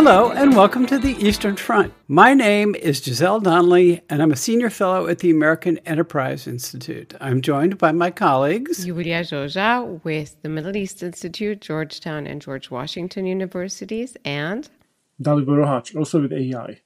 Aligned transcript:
Hello, 0.00 0.30
and 0.30 0.54
welcome 0.54 0.86
to 0.86 0.96
the 0.96 1.16
Eastern 1.16 1.56
Front. 1.56 1.92
My 2.06 2.32
name 2.32 2.76
is 2.76 3.02
Giselle 3.02 3.40
Donnelly, 3.40 4.00
and 4.08 4.22
I'm 4.22 4.30
a 4.30 4.36
senior 4.36 4.70
fellow 4.70 5.08
at 5.08 5.18
the 5.18 5.28
American 5.28 5.78
Enterprise 5.78 6.46
Institute. 6.46 7.14
I'm 7.20 7.40
joined 7.40 7.78
by 7.78 7.90
my 7.90 8.12
colleagues 8.12 8.86
Iulia 8.86 9.22
Joja 9.22 10.00
with 10.04 10.40
the 10.42 10.48
Middle 10.48 10.76
East 10.76 11.02
Institute, 11.02 11.60
Georgetown, 11.60 12.28
and 12.28 12.40
George 12.40 12.70
Washington 12.70 13.26
Universities, 13.26 14.16
and 14.24 14.68
Dalibor 15.20 15.64
Rohac, 15.64 15.96
also 15.96 16.22
with 16.22 16.32
AEI. 16.32 16.80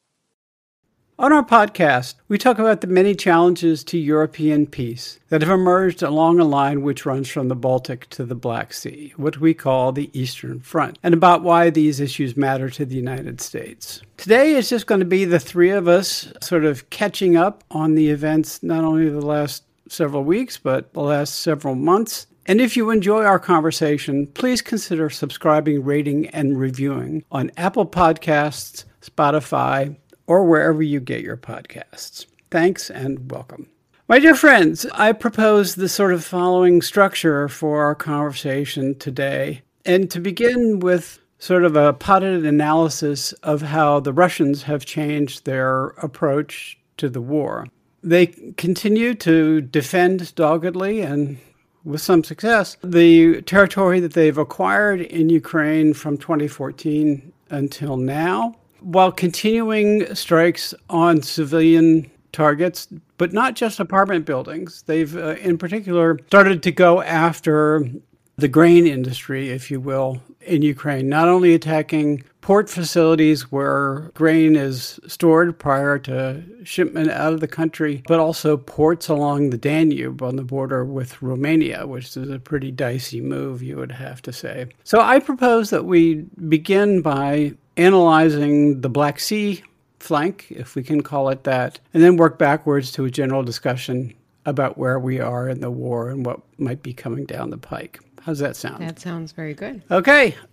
On 1.23 1.33
our 1.33 1.45
podcast, 1.45 2.17
we 2.27 2.37
talk 2.37 2.59
about 2.59 2.81
the 2.81 2.89
many 2.89 3.15
challenges 3.15 3.85
to 3.85 3.97
European 3.97 4.67
peace 4.67 5.21
that 5.29 5.41
have 5.41 5.53
emerged 5.53 6.03
along 6.03 6.41
a 6.41 6.45
line 6.45 6.83
which 6.83 7.07
runs 7.07 7.29
from 7.29 7.47
the 7.47 7.55
Baltic 7.55 8.11
to 8.11 8.25
the 8.25 8.35
Black 8.35 8.73
Sea, 8.73 9.13
what 9.17 9.39
we 9.39 9.55
call 9.55 9.93
the 9.93 10.11
Eastern 10.19 10.59
Front, 10.59 10.99
and 11.01 11.15
about 11.15 11.45
why 11.45 11.71
these 11.71 12.01
issues 12.01 12.37
matter 12.37 12.69
to 12.71 12.85
the 12.85 12.97
United 12.97 13.41
States. 13.41 14.03
Today 14.17 14.55
is 14.55 14.69
just 14.69 14.89
going 14.89 14.99
to 14.99 15.07
be 15.07 15.25
the 15.25 15.39
three 15.39 15.71
of 15.71 15.87
us 15.87 16.33
sort 16.41 16.65
of 16.65 16.91
catching 16.91 17.37
up 17.37 17.63
on 17.71 17.95
the 17.95 18.11
events 18.11 18.61
not 18.61 18.83
only 18.83 19.09
the 19.09 19.25
last 19.25 19.63
several 19.89 20.25
weeks, 20.25 20.59
but 20.59 20.93
the 20.93 21.03
last 21.03 21.37
several 21.37 21.77
months. 21.77 22.27
And 22.47 22.61
if 22.61 22.77
you 22.77 22.91
enjoy 22.91 23.23
our 23.23 23.39
conversation, 23.39 24.27
please 24.27 24.61
consider 24.61 25.09
subscribing, 25.09 25.85
rating, 25.85 26.27
and 26.31 26.59
reviewing 26.59 27.23
on 27.31 27.53
Apple 27.57 27.87
Podcasts, 27.87 28.87
Spotify, 29.01 29.97
or 30.33 30.45
wherever 30.47 30.83
you 30.83 30.99
get 30.99 31.21
your 31.21 31.37
podcasts. 31.37 32.25
Thanks 32.51 32.89
and 32.89 33.31
welcome. 33.31 33.69
My 34.09 34.19
dear 34.19 34.35
friends, 34.35 34.87
I 34.95 35.13
propose 35.13 35.75
the 35.75 35.91
sort 35.91 36.15
of 36.15 36.25
following 36.25 36.81
structure 36.81 37.51
for 37.51 37.85
our 37.85 37.95
conversation 37.95 38.99
today. 38.99 39.61
And 39.85 40.11
to 40.11 40.21
begin 40.21 40.81
with 40.81 41.19
sort 41.39 41.65
of 41.65 41.77
a 41.77 41.93
potted 41.93 42.47
analysis 42.47 43.35
of 43.43 43.61
how 43.61 44.01
the 44.01 44.13
Russians 44.15 44.63
have 44.63 44.87
changed 44.87 45.45
their 45.45 45.89
approach 45.99 46.79
to 46.97 47.11
the 47.11 47.21
war. 47.21 47.67
They 48.03 48.29
continue 48.57 49.15
to 49.17 49.61
defend 49.61 50.35
doggedly 50.35 51.03
and 51.03 51.37
with 51.85 52.01
some 52.01 52.25
success 52.25 52.79
the 52.83 53.43
territory 53.43 54.01
that 54.01 54.15
they've 54.15 54.39
acquired 54.39 55.03
in 55.03 55.29
Ukraine 55.29 55.93
from 55.93 56.17
2014 56.17 57.33
until 57.51 57.99
now 57.99 58.55
while 58.83 59.13
continuing 59.13 60.15
strikes 60.15 60.75
on 60.91 61.23
civilian 61.23 62.11
targets, 62.33 62.89
but 63.19 63.33
not 63.33 63.55
just 63.55 63.79
apartment 63.79 64.27
buildings. 64.27 64.83
They've, 64.87 65.17
uh, 65.17 65.37
in 65.37 65.59
particular, 65.59 66.19
started 66.27 66.63
to 66.63 66.73
go 66.73 67.03
after 67.03 67.89
the 68.37 68.49
grain 68.49 68.87
industry, 68.87 69.51
if 69.51 69.71
you 69.71 69.79
will, 69.81 70.21
in 70.41 70.63
Ukraine, 70.63 71.09
not 71.09 71.29
only 71.29 71.55
attacking 71.55 72.25
port 72.41 72.69
facilities 72.69 73.53
where 73.53 74.11
grain 74.15 74.57
is 74.57 74.99
stored 75.07 75.57
prior 75.59 75.99
to 76.01 76.43
shipment 76.65 77.11
out 77.11 77.33
of 77.33 77.41
the 77.41 77.47
country, 77.47 78.03
but 78.09 78.19
also 78.19 78.57
ports 78.57 79.09
along 79.09 79.51
the 79.51 79.59
Danube 79.59 80.23
on 80.23 80.35
the 80.35 80.43
border 80.43 80.85
with 80.85 81.23
Romania, 81.23 81.87
which 81.87 82.17
is 82.17 82.29
a 82.29 82.41
pretty 82.41 82.73
dicey 82.73 83.21
move, 83.21 83.63
you 83.63 83.77
would 83.77 83.93
have 83.93 84.21
to 84.23 84.33
say. 84.33 84.67
So 84.83 85.01
I 85.01 85.21
propose 85.21 85.71
that 85.71 85.85
we 85.85 86.27
begin 86.49 87.01
by 87.01 87.55
analyzing 87.77 88.81
the 88.81 88.89
Black 88.89 89.21
Sea 89.21 89.63
flank, 89.99 90.47
if 90.51 90.75
we 90.75 90.83
can 90.83 91.03
call 91.03 91.29
it 91.29 91.45
that, 91.45 91.79
and 91.95 92.03
then 92.03 92.17
work 92.17 92.39
backwards 92.39 92.93
to 92.93 93.05
a 93.05 93.11
general 93.11 93.43
discussion 93.43 94.15
about 94.45 94.77
where 94.77 94.99
we 94.99 95.21
are 95.21 95.49
in 95.49 95.61
the 95.61 95.71
war 95.71 96.11
and 96.11 96.27
what 96.27 96.41
might 96.59 96.83
be 96.83 96.93
coming 96.93 97.25
down 97.25 97.51
the 97.51 97.59
pike. 97.59 98.01
How's 98.23 98.39
that 98.39 98.57
sound? 98.57 98.83
That 98.83 99.01
sounds 99.01 99.33
very 99.33 99.55
good. 99.55 99.83
Okay. 99.91 100.37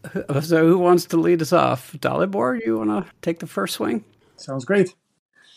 So 0.42 0.68
who 0.68 0.78
wants 0.78 1.06
to 1.06 1.18
lead 1.18 1.42
us 1.42 1.54
off? 1.54 1.94
Dalibor, 1.94 2.60
you 2.66 2.78
want 2.78 2.90
to 2.90 3.12
take 3.22 3.40
the 3.40 3.48
first 3.48 3.76
swing? 3.76 4.04
Sounds 4.38 4.66
great. 4.66 4.96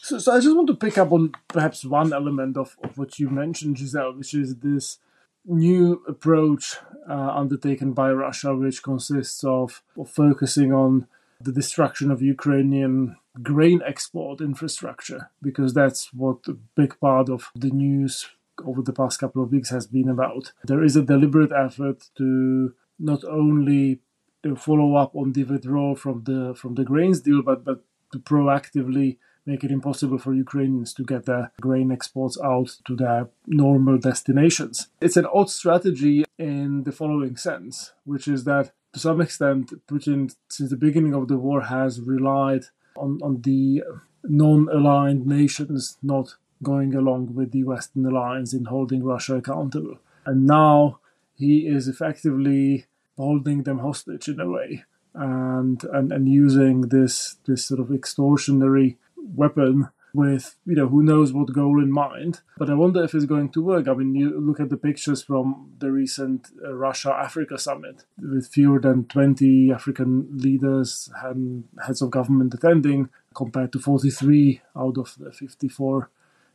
So, 0.02 0.18
so 0.18 0.32
I 0.32 0.40
just 0.40 0.56
want 0.56 0.68
to 0.68 0.74
pick 0.74 0.98
up 0.98 1.12
on 1.12 1.32
perhaps 1.48 1.84
one 1.84 2.12
element 2.12 2.56
of, 2.56 2.76
of 2.82 2.98
what 2.98 3.18
you 3.18 3.30
mentioned, 3.30 3.78
Giselle, 3.78 4.14
which 4.14 4.34
is 4.34 4.56
this 4.56 4.98
new 5.44 6.02
approach 6.08 6.76
uh, 7.08 7.32
undertaken 7.34 7.92
by 7.92 8.10
Russia, 8.10 8.54
which 8.54 8.82
consists 8.82 9.44
of, 9.44 9.82
of 9.96 10.10
focusing 10.10 10.72
on 10.72 11.06
the 11.44 11.52
destruction 11.52 12.10
of 12.10 12.22
Ukrainian 12.22 13.16
grain 13.42 13.80
export 13.86 14.40
infrastructure, 14.40 15.30
because 15.40 15.72
that's 15.74 16.12
what 16.12 16.38
a 16.48 16.56
big 16.76 16.98
part 17.00 17.28
of 17.28 17.50
the 17.54 17.70
news 17.70 18.28
over 18.64 18.82
the 18.82 18.92
past 18.92 19.18
couple 19.18 19.42
of 19.42 19.50
weeks 19.50 19.70
has 19.70 19.86
been 19.86 20.08
about. 20.08 20.52
There 20.64 20.84
is 20.84 20.96
a 20.96 21.02
deliberate 21.02 21.52
effort 21.52 22.08
to 22.18 22.74
not 22.98 23.24
only 23.24 24.00
follow 24.56 24.96
up 24.96 25.14
on 25.14 25.32
the 25.32 25.44
withdrawal 25.44 25.94
from 25.96 26.24
the 26.24 26.54
from 26.54 26.74
the 26.74 26.84
grains 26.84 27.20
deal, 27.20 27.42
but 27.42 27.64
but 27.64 27.84
to 28.12 28.18
proactively 28.18 29.18
make 29.44 29.64
it 29.64 29.70
impossible 29.70 30.18
for 30.18 30.34
Ukrainians 30.34 30.94
to 30.94 31.04
get 31.04 31.26
their 31.26 31.50
grain 31.60 31.90
exports 31.90 32.38
out 32.42 32.76
to 32.86 32.94
their 32.94 33.28
normal 33.46 33.98
destinations. 33.98 34.88
It's 35.00 35.16
an 35.16 35.26
odd 35.26 35.50
strategy 35.50 36.24
in 36.38 36.84
the 36.84 36.92
following 36.92 37.36
sense, 37.36 37.92
which 38.04 38.28
is 38.28 38.44
that 38.44 38.72
to 38.92 39.00
some 39.00 39.20
extent, 39.20 39.72
Putin, 39.86 40.34
since 40.48 40.70
the 40.70 40.76
beginning 40.76 41.14
of 41.14 41.28
the 41.28 41.38
war, 41.38 41.62
has 41.62 42.00
relied 42.00 42.64
on, 42.96 43.18
on 43.22 43.40
the 43.42 43.82
non 44.24 44.68
aligned 44.70 45.26
nations 45.26 45.98
not 46.02 46.36
going 46.62 46.94
along 46.94 47.34
with 47.34 47.52
the 47.52 47.64
Western 47.64 48.06
alliance 48.06 48.52
in 48.52 48.66
holding 48.66 49.02
Russia 49.02 49.36
accountable. 49.36 49.98
And 50.26 50.46
now 50.46 51.00
he 51.34 51.66
is 51.66 51.88
effectively 51.88 52.86
holding 53.16 53.64
them 53.64 53.78
hostage 53.78 54.28
in 54.28 54.40
a 54.40 54.48
way 54.48 54.84
and, 55.14 55.82
and, 55.84 56.12
and 56.12 56.28
using 56.28 56.82
this, 56.82 57.36
this 57.46 57.64
sort 57.64 57.80
of 57.80 57.88
extortionary 57.88 58.96
weapon 59.16 59.88
with 60.14 60.56
you 60.66 60.74
know 60.74 60.88
who 60.88 61.02
knows 61.02 61.32
what 61.32 61.52
goal 61.52 61.82
in 61.82 61.90
mind. 61.90 62.40
But 62.58 62.70
i 62.70 62.74
wonder 62.74 63.02
if 63.02 63.14
it's 63.14 63.24
going 63.24 63.50
to 63.50 63.62
work. 63.62 63.88
I 63.88 63.94
mean 63.94 64.14
you 64.14 64.38
look 64.38 64.60
at 64.60 64.70
the 64.70 64.76
pictures 64.76 65.22
from 65.22 65.72
the 65.78 65.90
recent 65.90 66.48
uh, 66.64 66.74
russia 66.74 67.12
africa 67.12 67.58
summit 67.58 68.04
with 68.18 68.48
fewer 68.48 68.80
than 68.80 69.04
20 69.06 69.72
african 69.72 70.28
leaders 70.32 71.10
and 71.24 71.64
heads 71.84 72.02
of 72.02 72.10
government 72.10 72.54
attending 72.54 73.08
compared 73.34 73.72
to 73.72 73.78
43 73.78 74.60
out 74.76 74.98
of 74.98 75.14
the 75.18 75.32
54 75.32 76.10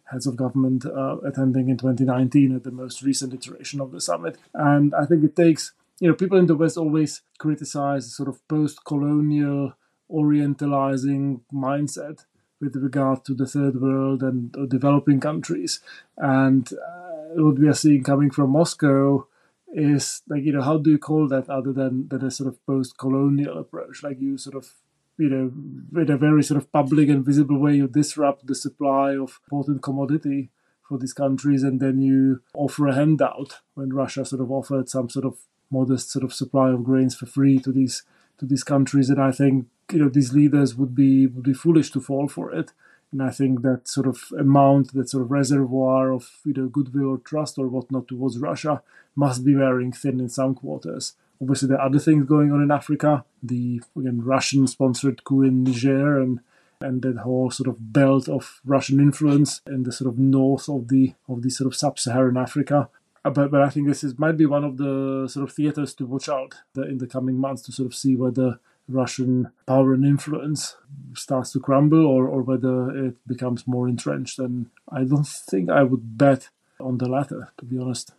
heads 0.05 0.27
of 0.27 0.37
government 0.37 0.85
uh, 0.85 1.17
attending 1.25 1.69
in 1.69 1.77
2019 1.77 2.55
at 2.55 2.63
the 2.63 2.71
most 2.71 3.01
recent 3.01 3.33
iteration 3.33 3.81
of 3.81 3.91
the 3.91 4.01
summit. 4.01 4.37
And 4.53 4.93
i 4.95 5.05
think 5.05 5.23
it 5.23 5.35
takes 5.35 5.73
you 5.99 6.07
know 6.07 6.15
people 6.15 6.37
in 6.37 6.45
the 6.45 6.55
west 6.55 6.77
always 6.77 7.21
criticize 7.37 8.13
sort 8.13 8.29
of 8.29 8.47
post-colonial 8.47 9.73
orientalizing 10.09 11.41
mindset 11.53 12.25
with 12.59 12.75
regard 12.75 13.23
to 13.25 13.33
the 13.33 13.45
third 13.45 13.81
world 13.81 14.23
and 14.23 14.55
developing 14.69 15.19
countries. 15.19 15.79
And 16.17 16.67
uh, 16.73 17.41
what 17.41 17.59
we 17.59 17.67
are 17.67 17.73
seeing 17.73 18.03
coming 18.03 18.31
from 18.31 18.51
Moscow 18.51 19.27
is 19.73 20.21
like, 20.27 20.43
you 20.43 20.53
know, 20.53 20.61
how 20.61 20.77
do 20.77 20.91
you 20.91 20.97
call 20.97 21.27
that 21.27 21.49
other 21.49 21.73
than, 21.73 22.07
than 22.07 22.25
a 22.25 22.31
sort 22.31 22.47
of 22.47 22.65
post 22.65 22.97
colonial 22.97 23.57
approach? 23.57 24.01
Like 24.03 24.19
you 24.19 24.37
sort 24.37 24.55
of 24.55 24.71
you 25.17 25.29
know, 25.29 26.01
in 26.01 26.11
a 26.11 26.17
very 26.17 26.43
sort 26.43 26.59
of 26.59 26.71
public 26.71 27.09
and 27.09 27.25
visible 27.25 27.59
way, 27.59 27.75
you 27.75 27.87
disrupt 27.87 28.45
the 28.45 28.55
supply 28.55 29.15
of 29.15 29.39
important 29.45 29.81
commodity 29.81 30.51
for 30.87 30.97
these 30.97 31.13
countries, 31.13 31.63
and 31.63 31.79
then 31.79 32.01
you 32.01 32.41
offer 32.53 32.87
a 32.87 32.95
handout 32.95 33.61
when 33.73 33.93
Russia 33.93 34.23
sort 34.23 34.41
of 34.41 34.51
offered 34.51 34.89
some 34.89 35.09
sort 35.09 35.25
of 35.25 35.39
modest 35.69 36.11
sort 36.11 36.23
of 36.23 36.33
supply 36.33 36.69
of 36.69 36.83
grains 36.83 37.15
for 37.15 37.25
free 37.25 37.57
to 37.59 37.71
these 37.71 38.03
to 38.37 38.45
these 38.45 38.63
countries. 38.63 39.09
And 39.09 39.21
I 39.21 39.31
think 39.31 39.65
you 39.91 39.99
know 39.99 40.09
these 40.09 40.33
leaders 40.33 40.75
would 40.75 40.95
be 40.95 41.27
would 41.27 41.43
be 41.43 41.53
foolish 41.53 41.91
to 41.91 42.01
fall 42.01 42.27
for 42.27 42.53
it. 42.53 42.71
And 43.11 43.23
I 43.23 43.29
think 43.29 43.61
that 43.61 43.87
sort 43.87 44.05
of 44.05 44.21
amount, 44.37 44.93
that 44.93 45.09
sort 45.09 45.23
of 45.23 45.31
reservoir 45.31 46.11
of 46.11 46.29
you 46.45 46.53
know 46.53 46.67
goodwill 46.67 47.11
or 47.11 47.17
trust 47.19 47.57
or 47.57 47.67
whatnot 47.67 48.07
towards 48.07 48.37
Russia 48.39 48.81
must 49.15 49.45
be 49.45 49.55
wearing 49.55 49.91
thin 49.91 50.19
in 50.19 50.29
some 50.29 50.55
quarters. 50.55 51.15
Obviously, 51.41 51.69
there 51.69 51.79
are 51.79 51.85
other 51.85 51.99
things 51.99 52.25
going 52.25 52.51
on 52.51 52.61
in 52.61 52.71
Africa. 52.71 53.23
The 53.41 53.81
again 53.97 54.21
Russian-sponsored 54.21 55.23
coup 55.23 55.43
in 55.43 55.63
Niger 55.63 56.19
and 56.19 56.39
and 56.79 57.01
that 57.01 57.17
whole 57.17 57.49
sort 57.49 57.69
of 57.69 57.93
belt 57.93 58.29
of 58.29 58.61
Russian 58.65 58.99
influence 58.99 59.61
in 59.65 59.83
the 59.83 59.91
sort 59.91 60.09
of 60.09 60.19
north 60.19 60.69
of 60.69 60.89
the 60.89 61.13
of 61.29 61.41
the 61.41 61.49
sort 61.49 61.67
of 61.67 61.75
sub-Saharan 61.75 62.37
Africa. 62.37 62.89
Uh, 63.23 63.29
but 63.29 63.51
but 63.51 63.61
I 63.61 63.69
think 63.69 63.87
this 63.87 64.03
is 64.03 64.19
might 64.19 64.37
be 64.37 64.45
one 64.45 64.63
of 64.63 64.77
the 64.77 65.27
sort 65.29 65.47
of 65.47 65.55
theaters 65.55 65.93
to 65.95 66.05
watch 66.05 66.29
out 66.29 66.55
in 66.75 66.97
the 66.97 67.07
coming 67.07 67.37
months 67.37 67.61
to 67.63 67.71
sort 67.71 67.87
of 67.87 67.95
see 67.95 68.15
whether 68.15 68.59
Russian 68.87 69.51
power 69.65 69.93
and 69.93 70.05
influence 70.05 70.77
starts 71.15 71.51
to 71.51 71.59
crumble 71.59 72.05
or, 72.05 72.27
or 72.27 72.41
whether 72.41 72.89
it 73.05 73.15
becomes 73.27 73.67
more 73.67 73.87
entrenched. 73.87 74.39
And 74.39 74.67
I 74.91 75.03
don't 75.03 75.27
think 75.27 75.69
I 75.69 75.83
would 75.83 76.17
bet 76.17 76.49
on 76.79 76.97
the 76.97 77.09
latter, 77.09 77.49
to 77.57 77.65
be 77.65 77.77
honest. 77.77 78.13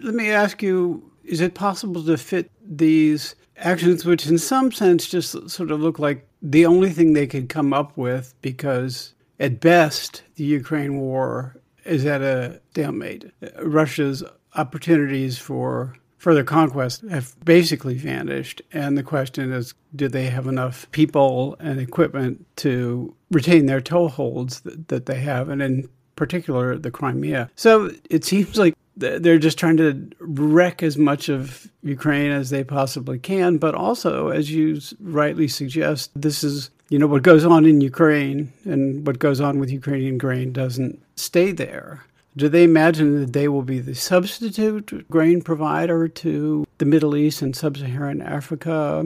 Let 0.00 0.14
me 0.14 0.30
ask 0.30 0.62
you 0.62 1.10
is 1.24 1.40
it 1.40 1.54
possible 1.54 2.02
to 2.04 2.16
fit 2.16 2.50
these 2.60 3.34
actions, 3.56 4.04
which 4.04 4.26
in 4.26 4.38
some 4.38 4.72
sense 4.72 5.08
just 5.08 5.50
sort 5.50 5.70
of 5.70 5.80
look 5.80 5.98
like 5.98 6.26
the 6.40 6.66
only 6.66 6.90
thing 6.90 7.12
they 7.12 7.26
could 7.26 7.48
come 7.48 7.72
up 7.72 7.96
with 7.96 8.34
because 8.42 9.14
at 9.38 9.60
best 9.60 10.22
the 10.34 10.44
Ukraine 10.44 10.98
war 10.98 11.56
is 11.84 12.04
at 12.04 12.22
a 12.22 12.60
stalemate? 12.72 13.30
Russia's 13.62 14.24
opportunities 14.56 15.38
for 15.38 15.94
further 16.22 16.44
conquest 16.44 17.02
have 17.10 17.34
basically 17.44 17.94
vanished. 17.94 18.62
And 18.72 18.96
the 18.96 19.02
question 19.02 19.52
is 19.52 19.74
do 19.96 20.06
they 20.06 20.26
have 20.26 20.46
enough 20.46 20.88
people 20.92 21.56
and 21.58 21.80
equipment 21.80 22.46
to 22.58 23.12
retain 23.32 23.66
their 23.66 23.80
toeholds 23.80 24.62
that, 24.62 24.86
that 24.86 25.06
they 25.06 25.18
have? 25.18 25.48
And 25.48 25.60
in 25.60 25.88
particular, 26.14 26.78
the 26.78 26.92
Crimea. 26.92 27.50
So 27.56 27.90
it 28.08 28.24
seems 28.24 28.56
like 28.56 28.74
they're 28.96 29.38
just 29.38 29.58
trying 29.58 29.78
to 29.78 30.10
wreck 30.20 30.84
as 30.84 30.96
much 30.96 31.28
of 31.28 31.68
Ukraine 31.82 32.30
as 32.30 32.50
they 32.50 32.62
possibly 32.62 33.18
can. 33.18 33.58
But 33.58 33.74
also, 33.74 34.28
as 34.28 34.48
you 34.48 34.80
rightly 35.00 35.48
suggest, 35.48 36.12
this 36.14 36.44
is, 36.44 36.70
you 36.88 37.00
know, 37.00 37.08
what 37.08 37.24
goes 37.24 37.44
on 37.44 37.64
in 37.64 37.80
Ukraine 37.80 38.52
and 38.64 39.04
what 39.04 39.18
goes 39.18 39.40
on 39.40 39.58
with 39.58 39.72
Ukrainian 39.72 40.18
grain 40.18 40.52
doesn't 40.52 41.02
stay 41.16 41.50
there. 41.50 42.04
Do 42.34 42.48
they 42.48 42.64
imagine 42.64 43.20
that 43.20 43.32
they 43.32 43.48
will 43.48 43.62
be 43.62 43.78
the 43.78 43.94
substitute 43.94 45.08
grain 45.10 45.42
provider 45.42 46.08
to 46.08 46.66
the 46.78 46.86
Middle 46.86 47.14
East 47.14 47.42
and 47.42 47.54
sub 47.54 47.76
Saharan 47.76 48.22
Africa? 48.22 49.04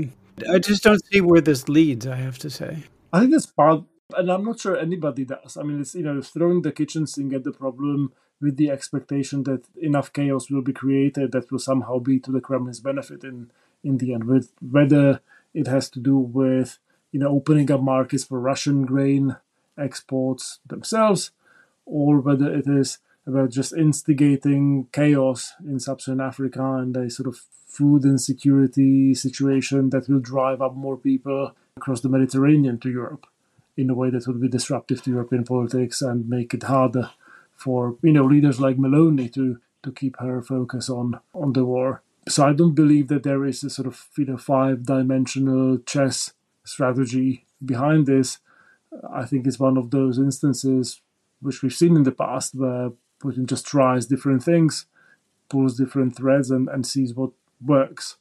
I 0.50 0.58
just 0.58 0.84
don't 0.84 1.05
see 1.06 1.20
where 1.20 1.40
this 1.40 1.69
leads, 1.69 2.06
I 2.06 2.17
have 2.17 2.38
to 2.38 2.50
say. 2.50 2.84
I 3.12 3.20
think 3.20 3.32
that's 3.32 3.46
part, 3.46 3.82
and 4.17 4.31
I'm 4.31 4.44
not 4.44 4.61
sure 4.61 4.76
anybody 4.76 5.25
does. 5.25 5.56
I 5.56 5.62
mean, 5.62 5.81
it's, 5.81 5.94
you 5.94 6.02
know, 6.02 6.20
throwing 6.23 6.62
the 6.62 6.70
kitchen 6.70 7.06
sink 7.06 7.32
at 7.32 7.43
the 7.43 7.52
problem 7.52 8.12
with 8.40 8.56
the 8.58 8.70
expectation 8.70 9.43
that 9.44 9.64
enough 9.81 10.12
chaos 10.12 10.50
will 10.50 10.62
be 10.62 10.72
created 10.72 11.32
that 11.32 11.50
will 11.50 11.58
somehow 11.58 11.99
be 11.99 12.20
to 12.20 12.31
the 12.31 12.40
Kremlin's 12.40 12.81
benefit 12.81 13.25
in, 13.25 13.50
in 13.82 13.99
the 13.99 14.12
end, 14.12 14.25
with 14.25 14.52
whether 14.61 15.20
it 15.55 15.67
has 15.67 15.88
to 15.90 15.99
do 15.99 16.17
with, 16.17 16.79
you 17.11 17.19
know, 17.19 17.29
opening 17.29 17.70
up 17.72 17.81
markets 17.81 18.25
for 18.25 18.38
Russian 18.38 18.84
grain 18.84 19.37
exports 19.79 20.61
themselves, 20.67 21.31
or 21.87 22.20
whether 22.20 22.52
it 22.55 22.67
is 22.69 22.99
about 23.26 23.50
just 23.50 23.73
instigating 23.73 24.87
chaos 24.93 25.52
in 25.64 25.81
sub-Saharan 25.81 26.20
Africa 26.20 26.62
and 26.76 26.96
a 26.96 27.11
sort 27.11 27.28
of 27.28 27.40
food 27.67 28.05
insecurity 28.05 29.14
situation 29.14 29.90
that 29.90 30.08
will 30.08 30.20
drive 30.20 30.62
up 30.62 30.75
more 30.75 30.96
people 30.96 31.55
across 31.76 32.00
the 32.00 32.08
Mediterranean 32.08 32.78
to 32.78 32.90
Europe 32.90 33.26
in 33.76 33.90
a 33.90 33.94
way 33.94 34.11
that 34.11 34.26
would 34.26 34.40
be 34.40 34.49
disruptive 34.49 35.02
to 35.02 35.11
European 35.11 35.44
politics 35.44 36.00
and 36.00 36.28
make 36.28 36.55
it 36.55 36.62
harder 36.62 37.11
for 37.55 37.96
you 38.02 38.12
know 38.12 38.25
leaders 38.25 38.61
like 38.61 38.76
Meloni 38.76 39.32
to 39.34 39.58
to 39.82 39.93
keep 39.93 40.17
her 40.19 40.40
focus 40.43 40.88
on 40.88 41.20
on 41.34 41.52
the 41.52 41.64
war. 41.64 42.02
So 42.29 42.46
I 42.46 42.52
don't 42.52 42.75
believe 42.75 43.08
that 43.08 43.22
there 43.22 43.44
is 43.44 43.62
a 43.64 43.70
sort 43.70 43.88
of 43.88 44.06
you 44.17 44.26
know 44.26 44.38
five 44.38 44.84
dimensional 44.84 45.79
chess 45.79 46.32
strategy 46.64 47.44
behind 47.64 48.06
this. 48.06 48.38
I 49.12 49.25
think 49.25 49.46
it's 49.46 49.61
one 49.61 49.76
of 49.76 49.90
those 49.90 50.19
instances 50.19 51.00
which 51.40 51.62
we've 51.62 51.75
seen 51.75 51.96
in 51.96 52.05
the 52.05 52.12
past 52.12 52.55
where 52.55 52.93
Putin 53.23 53.47
just 53.47 53.67
tries 53.67 54.07
different 54.07 54.43
things, 54.43 54.87
pulls 55.49 55.77
different 55.77 56.17
threads, 56.17 56.51
and, 56.51 56.69
and 56.69 56.87
sees 56.87 57.15
what 57.15 57.31
works. 57.65 58.17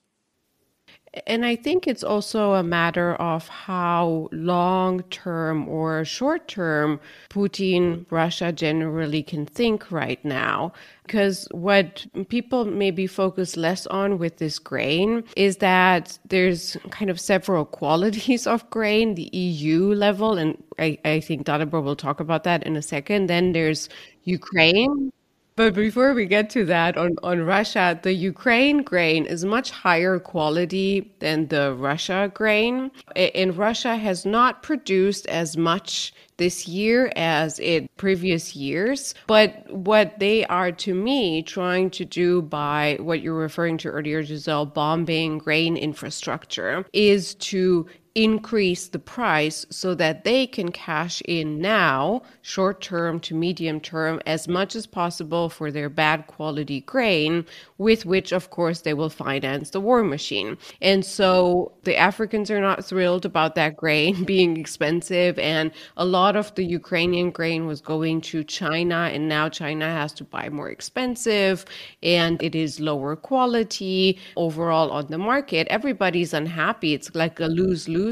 And 1.28 1.46
I 1.46 1.56
think 1.56 1.88
it's 1.88 2.04
also 2.04 2.54
a 2.54 2.64
matter 2.64 3.16
of 3.16 3.48
how 3.48 4.30
long 4.32 5.04
term 5.04 5.68
or 5.68 6.04
short 6.06 6.48
term 6.48 7.00
Putin, 7.30 8.06
Russia 8.10 8.52
generally 8.52 9.24
can 9.24 9.46
think 9.46 9.92
right 9.92 10.24
now. 10.26 10.74
Because 11.04 11.48
what 11.52 12.06
people 12.30 12.66
maybe 12.66 13.08
focus 13.08 13.56
less 13.56 13.86
on 13.88 14.18
with 14.18 14.38
this 14.38 14.58
grain 14.58 15.24
is 15.36 15.58
that 15.58 16.18
there's 16.28 16.78
kind 16.90 17.12
of 17.12 17.20
several 17.20 17.66
qualities 17.82 18.48
of 18.48 18.68
grain, 18.70 19.16
the 19.16 19.30
EU 19.32 19.94
level, 19.94 20.38
and 20.38 20.62
I, 20.80 20.98
I 21.06 21.20
think 21.20 21.46
Dalibor 21.46 21.84
will 21.84 21.96
talk 21.96 22.20
about 22.20 22.44
that 22.44 22.64
in 22.64 22.76
a 22.76 22.82
second. 22.82 23.28
Then 23.28 23.52
there's 23.54 23.88
Ukraine, 24.24 25.12
but 25.56 25.74
before 25.74 26.13
we 26.13 26.25
get 26.25 26.50
to 26.52 26.66
that, 26.66 26.98
on, 26.98 27.16
on 27.24 27.42
Russia, 27.42 27.98
the 28.02 28.13
Ukraine 28.13 28.84
grain 28.84 29.25
is 29.25 29.46
much 29.46 29.72
higher 29.72 30.19
quality 30.19 31.13
than 31.19 31.48
the 31.48 31.74
Russia 31.74 32.30
grain. 32.34 32.92
And 33.16 33.57
Russia 33.57 33.96
has 33.96 34.25
not 34.25 34.63
produced 34.63 35.25
as 35.28 35.56
much 35.56 36.13
this 36.38 36.68
year 36.68 37.12
as 37.16 37.60
in 37.60 37.88
previous 37.96 38.56
years. 38.56 39.13
But 39.28 39.72
what 39.72 40.19
they 40.19 40.46
are, 40.48 40.72
to 40.74 40.94
me, 40.94 41.42
trying 41.44 41.90
to 41.92 42.06
do 42.06 42.42
by 42.42 42.98
what 43.00 43.22
you're 43.22 43.34
referring 43.34 43.78
to 43.80 43.90
earlier, 43.90 44.24
Giselle, 44.24 44.66
bombing 44.66 45.38
grain 45.38 45.78
infrastructure, 45.78 46.86
is 46.92 47.36
to 47.36 47.88
increase 48.16 48.88
the 48.88 49.00
price 49.00 49.66
so 49.70 49.94
that 49.94 50.24
they 50.24 50.48
can 50.48 50.72
cash 50.72 51.22
in 51.26 51.60
now, 51.60 52.22
short 52.42 52.82
term 52.82 53.20
to 53.20 53.36
medium 53.36 53.80
term, 53.82 54.22
as 54.26 54.48
much 54.48 54.76
as 54.76 54.88
possible 54.88 55.50
for 55.50 55.70
their 55.70 55.90
bad 55.90 56.26
quality 56.28 56.82
grain, 56.82 57.46
with 57.78 58.06
which, 58.06 58.32
of 58.32 58.50
course, 58.50 58.82
they 58.82 58.94
will 58.94 59.10
finance 59.10 59.72
the 59.72 59.82
war 59.82 60.02
machine. 60.04 60.58
And 60.82 61.04
so 61.04 61.74
the 61.84 61.98
Africans 61.98 62.50
are 62.50 62.62
not 62.62 62.86
thrilled 62.86 63.26
about 63.26 63.56
that 63.56 63.76
grain 63.76 64.24
being 64.34 64.58
expensive. 64.58 65.38
And 65.38 65.72
a 65.98 66.06
lot 66.06 66.38
of 66.38 66.56
the 66.56 66.64
Ukrainian 66.64 67.32
grain 67.32 67.68
was 67.68 67.82
going 67.82 68.22
to 68.22 68.44
China, 68.46 69.10
and 69.12 69.28
now 69.28 69.50
China 69.50 69.86
has 69.86 70.14
to 70.14 70.24
buy 70.24 70.50
more 70.50 70.70
expensive 70.70 71.66
and 72.02 72.42
it 72.42 72.56
is 72.56 72.80
lower 72.80 73.16
quality 73.16 74.18
overall 74.36 74.92
on 74.92 75.08
the 75.08 75.18
market. 75.18 75.68
Everybody's 75.70 76.34
unhappy. 76.34 76.94
It's 76.94 77.14
like 77.14 77.40
a 77.40 77.48
lose 77.48 77.90
lose 77.90 78.05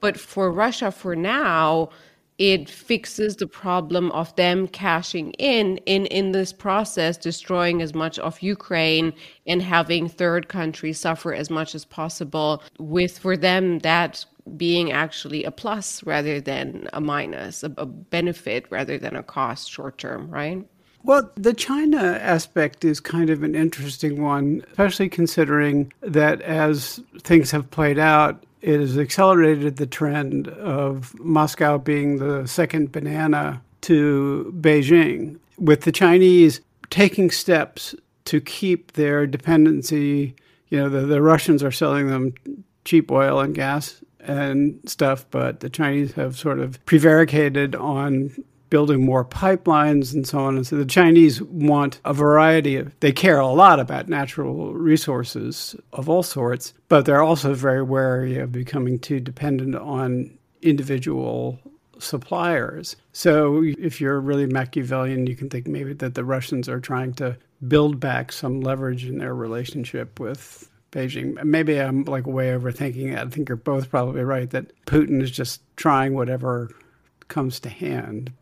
But 0.00 0.18
for 0.18 0.50
Russia, 0.50 0.90
for 0.90 1.14
now, 1.14 1.90
it 2.38 2.68
fixes 2.68 3.36
the 3.36 3.46
problem 3.46 4.10
of 4.12 4.34
them 4.36 4.66
cashing 4.66 5.30
in 5.32 5.76
in 5.86 6.06
in 6.06 6.32
this 6.32 6.52
process 6.52 7.16
destroying 7.16 7.82
as 7.82 7.94
much 7.94 8.18
of 8.18 8.40
ukraine 8.40 9.12
and 9.46 9.62
having 9.62 10.08
third 10.08 10.48
countries 10.48 10.98
suffer 10.98 11.34
as 11.34 11.50
much 11.50 11.74
as 11.74 11.84
possible 11.84 12.62
with 12.78 13.18
for 13.18 13.36
them 13.36 13.78
that 13.80 14.24
being 14.56 14.90
actually 14.90 15.44
a 15.44 15.50
plus 15.50 16.02
rather 16.04 16.40
than 16.40 16.88
a 16.92 17.00
minus 17.00 17.62
a, 17.62 17.72
a 17.76 17.86
benefit 17.86 18.66
rather 18.70 18.98
than 18.98 19.14
a 19.14 19.22
cost 19.22 19.70
short 19.70 19.98
term 19.98 20.28
right 20.30 20.66
well, 21.04 21.30
the 21.34 21.54
China 21.54 21.98
aspect 21.98 22.84
is 22.84 23.00
kind 23.00 23.30
of 23.30 23.42
an 23.42 23.54
interesting 23.54 24.22
one, 24.22 24.64
especially 24.70 25.08
considering 25.08 25.92
that 26.00 26.40
as 26.42 27.00
things 27.20 27.50
have 27.50 27.70
played 27.70 27.98
out, 27.98 28.44
it 28.60 28.78
has 28.78 28.96
accelerated 28.96 29.76
the 29.76 29.86
trend 29.86 30.48
of 30.48 31.18
Moscow 31.18 31.78
being 31.78 32.18
the 32.18 32.46
second 32.46 32.92
banana 32.92 33.60
to 33.82 34.54
Beijing, 34.60 35.38
with 35.58 35.82
the 35.82 35.92
Chinese 35.92 36.60
taking 36.90 37.30
steps 37.30 37.94
to 38.26 38.40
keep 38.40 38.92
their 38.92 39.26
dependency. 39.26 40.36
You 40.68 40.78
know, 40.78 40.88
the, 40.88 41.00
the 41.00 41.20
Russians 41.20 41.64
are 41.64 41.72
selling 41.72 42.06
them 42.06 42.34
cheap 42.84 43.10
oil 43.10 43.40
and 43.40 43.54
gas 43.54 44.02
and 44.20 44.78
stuff, 44.86 45.26
but 45.30 45.60
the 45.60 45.70
Chinese 45.70 46.12
have 46.12 46.38
sort 46.38 46.60
of 46.60 46.84
prevaricated 46.86 47.74
on 47.74 48.30
building 48.72 49.04
more 49.04 49.22
pipelines 49.22 50.14
and 50.14 50.26
so 50.26 50.38
on. 50.38 50.56
And 50.56 50.66
so 50.66 50.78
the 50.78 50.86
Chinese 50.86 51.42
want 51.42 52.00
a 52.06 52.14
variety 52.14 52.76
of, 52.76 52.98
they 53.00 53.12
care 53.12 53.38
a 53.38 53.46
lot 53.46 53.78
about 53.78 54.08
natural 54.08 54.72
resources 54.72 55.76
of 55.92 56.08
all 56.08 56.22
sorts, 56.22 56.72
but 56.88 57.04
they're 57.04 57.22
also 57.22 57.52
very 57.52 57.82
wary 57.82 58.38
of 58.38 58.50
becoming 58.50 58.98
too 58.98 59.20
dependent 59.20 59.76
on 59.76 60.38
individual 60.62 61.60
suppliers. 61.98 62.96
So 63.12 63.62
if 63.62 64.00
you're 64.00 64.18
really 64.18 64.46
Machiavellian, 64.46 65.26
you 65.26 65.36
can 65.36 65.50
think 65.50 65.66
maybe 65.66 65.92
that 65.92 66.14
the 66.14 66.24
Russians 66.24 66.66
are 66.66 66.80
trying 66.80 67.12
to 67.16 67.36
build 67.68 68.00
back 68.00 68.32
some 68.32 68.62
leverage 68.62 69.04
in 69.04 69.18
their 69.18 69.34
relationship 69.34 70.18
with 70.18 70.70
Beijing. 70.92 71.44
Maybe 71.44 71.78
I'm 71.78 72.04
like 72.04 72.26
way 72.26 72.48
overthinking 72.48 73.12
it. 73.12 73.18
I 73.18 73.26
think 73.26 73.50
you're 73.50 73.56
both 73.56 73.90
probably 73.90 74.24
right 74.24 74.48
that 74.48 74.72
Putin 74.86 75.20
is 75.20 75.30
just 75.30 75.60
trying 75.76 76.14
whatever 76.14 76.70
comes 77.28 77.60
to 77.60 77.68
hand. 77.68 78.32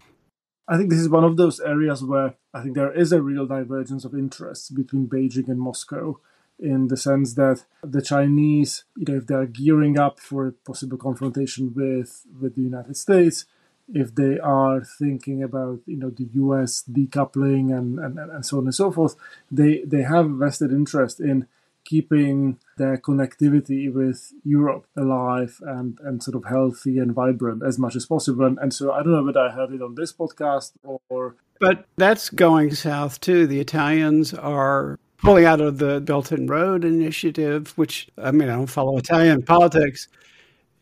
I 0.70 0.76
think 0.76 0.88
this 0.88 1.00
is 1.00 1.08
one 1.08 1.24
of 1.24 1.36
those 1.36 1.58
areas 1.58 2.04
where 2.04 2.34
I 2.54 2.62
think 2.62 2.76
there 2.76 2.92
is 2.92 3.10
a 3.12 3.20
real 3.20 3.44
divergence 3.44 4.04
of 4.04 4.14
interests 4.14 4.70
between 4.70 5.08
Beijing 5.08 5.48
and 5.48 5.58
Moscow 5.58 6.20
in 6.60 6.86
the 6.86 6.96
sense 6.96 7.34
that 7.34 7.64
the 7.82 8.00
Chinese, 8.00 8.84
you 8.96 9.04
know, 9.08 9.18
if 9.18 9.26
they're 9.26 9.46
gearing 9.46 9.98
up 9.98 10.20
for 10.20 10.46
a 10.46 10.52
possible 10.52 10.96
confrontation 10.96 11.74
with, 11.74 12.24
with 12.40 12.54
the 12.54 12.62
United 12.62 12.96
States, 12.96 13.46
if 13.92 14.14
they 14.14 14.38
are 14.38 14.84
thinking 14.84 15.42
about, 15.42 15.80
you 15.86 15.96
know, 15.96 16.10
the 16.10 16.28
US 16.34 16.84
decoupling 16.88 17.76
and, 17.76 17.98
and, 17.98 18.20
and 18.20 18.46
so 18.46 18.58
on 18.58 18.64
and 18.64 18.74
so 18.74 18.92
forth, 18.92 19.16
they, 19.50 19.82
they 19.84 20.02
have 20.02 20.30
vested 20.30 20.70
interest 20.70 21.18
in 21.18 21.48
keeping 21.90 22.56
their 22.76 22.96
connectivity 22.96 23.92
with 23.92 24.32
Europe 24.44 24.86
alive 24.96 25.58
and, 25.62 25.98
and 26.04 26.22
sort 26.22 26.36
of 26.36 26.44
healthy 26.44 26.98
and 26.98 27.12
vibrant 27.12 27.64
as 27.66 27.80
much 27.80 27.96
as 27.96 28.06
possible. 28.06 28.46
And, 28.46 28.58
and 28.60 28.72
so 28.72 28.92
I 28.92 29.02
don't 29.02 29.10
know 29.12 29.24
whether 29.24 29.40
I 29.40 29.50
heard 29.50 29.72
it 29.72 29.82
on 29.82 29.96
this 29.96 30.12
podcast 30.12 30.70
or. 31.08 31.34
But 31.58 31.86
that's 31.96 32.30
going 32.30 32.76
south 32.76 33.18
too. 33.20 33.48
The 33.48 33.58
Italians 33.58 34.32
are 34.32 35.00
pulling 35.18 35.46
out 35.46 35.60
of 35.60 35.78
the 35.78 36.00
Belt 36.00 36.30
and 36.30 36.48
Road 36.48 36.84
Initiative, 36.84 37.76
which, 37.76 38.08
I 38.16 38.30
mean, 38.30 38.48
I 38.48 38.54
don't 38.54 38.68
follow 38.68 38.96
Italian 38.96 39.42
politics. 39.42 40.06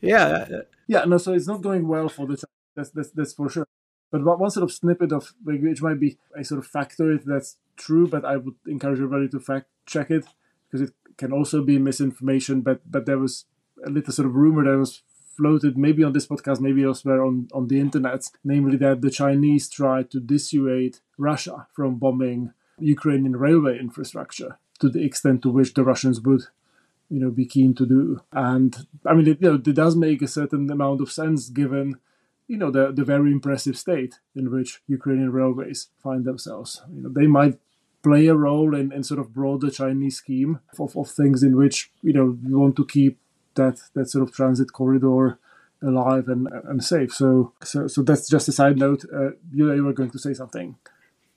Yeah. 0.02 0.46
Yeah, 0.88 1.04
no, 1.06 1.16
so 1.16 1.32
it's 1.32 1.48
not 1.48 1.62
going 1.62 1.88
well 1.88 2.10
for 2.10 2.26
the 2.26 2.36
that's, 2.76 2.90
that's, 2.90 3.10
that's 3.12 3.32
for 3.32 3.48
sure. 3.48 3.66
But 4.12 4.24
one 4.24 4.50
sort 4.50 4.64
of 4.64 4.72
snippet 4.72 5.12
of 5.12 5.32
which 5.42 5.82
might 5.82 6.00
be 6.00 6.18
a 6.36 6.44
sort 6.44 6.58
of 6.62 6.70
factoid 6.70 7.24
that's 7.24 7.56
true, 7.76 8.06
but 8.06 8.26
I 8.26 8.36
would 8.36 8.56
encourage 8.66 8.98
everybody 8.98 9.28
to 9.28 9.40
fact 9.40 9.68
check 9.86 10.10
it 10.10 10.26
because 10.70 10.88
it 10.88 10.94
can 11.16 11.32
also 11.32 11.62
be 11.62 11.78
misinformation. 11.78 12.60
But 12.60 12.80
but 12.90 13.06
there 13.06 13.18
was 13.18 13.44
a 13.84 13.90
little 13.90 14.12
sort 14.12 14.26
of 14.26 14.34
rumor 14.34 14.64
that 14.64 14.78
was 14.78 15.02
floated 15.36 15.78
maybe 15.78 16.02
on 16.02 16.12
this 16.12 16.26
podcast, 16.26 16.60
maybe 16.60 16.82
elsewhere 16.82 17.22
on, 17.24 17.48
on 17.52 17.68
the 17.68 17.78
internet, 17.78 18.24
namely 18.42 18.76
that 18.78 19.00
the 19.00 19.10
Chinese 19.10 19.68
tried 19.68 20.10
to 20.10 20.18
dissuade 20.18 20.98
Russia 21.16 21.68
from 21.74 21.96
bombing 21.96 22.52
Ukrainian 22.80 23.36
railway 23.36 23.78
infrastructure 23.78 24.58
to 24.80 24.88
the 24.88 25.04
extent 25.04 25.42
to 25.42 25.50
which 25.50 25.74
the 25.74 25.84
Russians 25.84 26.20
would 26.20 26.42
you 27.08 27.20
know 27.20 27.30
be 27.30 27.46
keen 27.46 27.74
to 27.74 27.86
do 27.86 28.20
and 28.32 28.86
i 29.06 29.14
mean 29.14 29.26
it, 29.26 29.40
you 29.40 29.48
know, 29.48 29.54
it 29.54 29.74
does 29.74 29.96
make 29.96 30.20
a 30.20 30.28
certain 30.28 30.70
amount 30.70 31.00
of 31.00 31.10
sense 31.10 31.48
given 31.48 31.96
you 32.46 32.56
know 32.56 32.70
the, 32.70 32.92
the 32.92 33.04
very 33.04 33.32
impressive 33.32 33.78
state 33.78 34.16
in 34.36 34.50
which 34.50 34.82
ukrainian 34.86 35.32
railways 35.32 35.88
find 36.02 36.24
themselves 36.24 36.82
you 36.92 37.02
know 37.02 37.08
they 37.08 37.26
might 37.26 37.58
play 38.02 38.26
a 38.26 38.34
role 38.34 38.74
in, 38.74 38.92
in 38.92 39.02
sort 39.02 39.20
of 39.20 39.32
broader 39.34 39.70
chinese 39.70 40.16
scheme 40.16 40.60
of, 40.78 40.96
of 40.96 41.08
things 41.10 41.42
in 41.42 41.56
which 41.56 41.90
you 42.02 42.12
know 42.12 42.36
want 42.44 42.76
to 42.76 42.86
keep 42.86 43.18
that 43.54 43.80
that 43.94 44.08
sort 44.08 44.22
of 44.22 44.34
transit 44.34 44.72
corridor 44.72 45.38
alive 45.82 46.28
and, 46.28 46.48
and 46.64 46.82
safe 46.84 47.12
so 47.12 47.52
so 47.62 47.86
so 47.86 48.02
that's 48.02 48.28
just 48.28 48.48
a 48.48 48.52
side 48.52 48.78
note 48.78 49.04
uh, 49.14 49.30
you, 49.52 49.72
you 49.72 49.84
were 49.84 49.92
going 49.92 50.10
to 50.10 50.18
say 50.18 50.34
something 50.34 50.76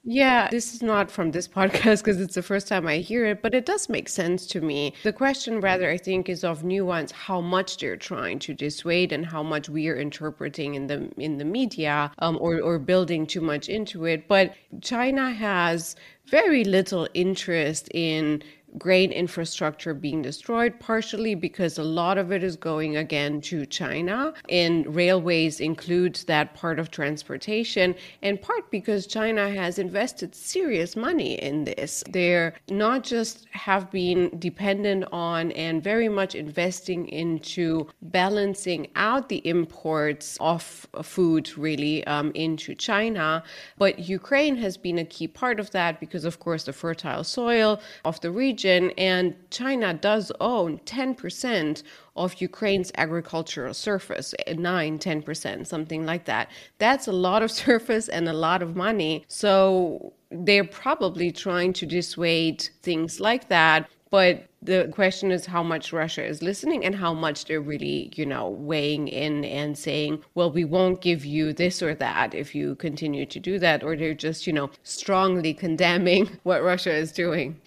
yeah, 0.03 0.49
this 0.49 0.73
is 0.73 0.81
not 0.81 1.11
from 1.11 1.31
this 1.31 1.47
podcast 1.59 1.99
because 1.99 2.19
it's 2.19 2.33
the 2.33 2.41
first 2.41 2.67
time 2.67 2.87
I 2.87 2.97
hear 2.97 3.25
it, 3.25 3.41
but 3.41 3.53
it 3.53 3.65
does 3.65 3.87
make 3.87 4.09
sense 4.09 4.47
to 4.47 4.61
me. 4.61 4.93
The 5.03 5.13
question, 5.13 5.61
rather, 5.61 5.91
I 5.91 5.97
think, 5.97 6.27
is 6.27 6.43
of 6.43 6.63
nuance: 6.63 7.11
how 7.11 7.39
much 7.39 7.77
they're 7.77 7.97
trying 7.97 8.39
to 8.39 8.53
dissuade 8.53 9.11
and 9.11 9.25
how 9.25 9.43
much 9.43 9.69
we 9.69 9.87
are 9.89 9.95
interpreting 9.95 10.73
in 10.73 10.87
the 10.87 11.11
in 11.17 11.37
the 11.37 11.45
media 11.45 12.11
um, 12.19 12.37
or 12.41 12.59
or 12.61 12.79
building 12.79 13.27
too 13.27 13.41
much 13.41 13.69
into 13.69 14.05
it. 14.05 14.27
But 14.27 14.55
China 14.81 15.31
has 15.31 15.95
very 16.27 16.63
little 16.63 17.07
interest 17.13 17.89
in 17.93 18.43
grain 18.77 19.11
infrastructure 19.11 19.93
being 19.93 20.21
destroyed, 20.21 20.79
partially 20.79 21.35
because 21.35 21.77
a 21.77 21.83
lot 21.83 22.17
of 22.17 22.31
it 22.31 22.43
is 22.43 22.55
going 22.55 22.97
again 22.97 23.41
to 23.41 23.65
China, 23.65 24.33
and 24.49 24.95
railways 24.95 25.59
includes 25.59 26.23
that 26.25 26.53
part 26.53 26.79
of 26.79 26.91
transportation, 26.91 27.95
and 28.21 28.41
part 28.41 28.69
because 28.71 29.07
China 29.07 29.49
has 29.49 29.77
invested 29.77 30.33
serious 30.33 30.95
money 30.95 31.33
in 31.41 31.65
this. 31.65 32.03
They're 32.09 32.53
not 32.69 33.03
just 33.03 33.47
have 33.51 33.91
been 33.91 34.31
dependent 34.39 35.05
on 35.11 35.51
and 35.53 35.83
very 35.83 36.09
much 36.09 36.35
investing 36.35 37.07
into 37.07 37.87
balancing 38.01 38.87
out 38.95 39.29
the 39.29 39.45
imports 39.47 40.37
of 40.39 40.87
food 41.01 41.57
really 41.57 42.05
um, 42.07 42.31
into 42.35 42.75
China, 42.75 43.43
but 43.77 43.99
Ukraine 43.99 44.55
has 44.55 44.77
been 44.77 44.97
a 44.97 45.05
key 45.05 45.27
part 45.27 45.59
of 45.59 45.71
that 45.71 45.99
because, 45.99 46.25
of 46.25 46.39
course, 46.39 46.63
the 46.63 46.73
fertile 46.73 47.23
soil 47.23 47.81
of 48.05 48.19
the 48.21 48.31
region 48.31 48.60
region, 48.61 48.91
and 48.97 49.33
China 49.49 49.93
does 49.93 50.31
own 50.39 50.79
10% 50.79 51.83
of 52.15 52.41
Ukraine's 52.41 52.91
agricultural 52.97 53.73
surface 53.73 54.35
eh, 54.45 54.53
9 54.53 54.99
10%, 54.99 55.65
something 55.65 56.05
like 56.05 56.25
that. 56.25 56.49
That's 56.77 57.07
a 57.07 57.11
lot 57.11 57.41
of 57.41 57.51
surface 57.65 58.07
and 58.09 58.27
a 58.27 58.33
lot 58.33 58.61
of 58.61 58.75
money. 58.75 59.25
So 59.27 60.13
they're 60.29 60.63
probably 60.65 61.31
trying 61.31 61.73
to 61.73 61.85
dissuade 61.85 62.69
things 62.83 63.19
like 63.19 63.47
that. 63.49 63.89
But 64.11 64.45
the 64.61 64.89
question 64.93 65.31
is 65.31 65.45
how 65.45 65.63
much 65.63 65.93
Russia 65.93 66.23
is 66.23 66.43
listening 66.43 66.83
and 66.85 66.93
how 66.93 67.13
much 67.13 67.45
they're 67.45 67.61
really, 67.61 68.11
you 68.15 68.25
know, 68.25 68.49
weighing 68.49 69.07
in 69.07 69.45
and 69.45 69.77
saying, 69.77 70.21
well, 70.35 70.51
we 70.51 70.65
won't 70.65 71.01
give 71.01 71.25
you 71.25 71.53
this 71.53 71.81
or 71.81 71.95
that 71.95 72.35
if 72.35 72.53
you 72.53 72.75
continue 72.75 73.25
to 73.25 73.39
do 73.39 73.57
that. 73.59 73.83
Or 73.83 73.95
they're 73.95 74.13
just, 74.13 74.45
you 74.45 74.53
know, 74.53 74.69
strongly 74.83 75.53
condemning 75.53 76.29
what 76.43 76.61
Russia 76.61 76.93
is 76.93 77.11
doing. 77.13 77.59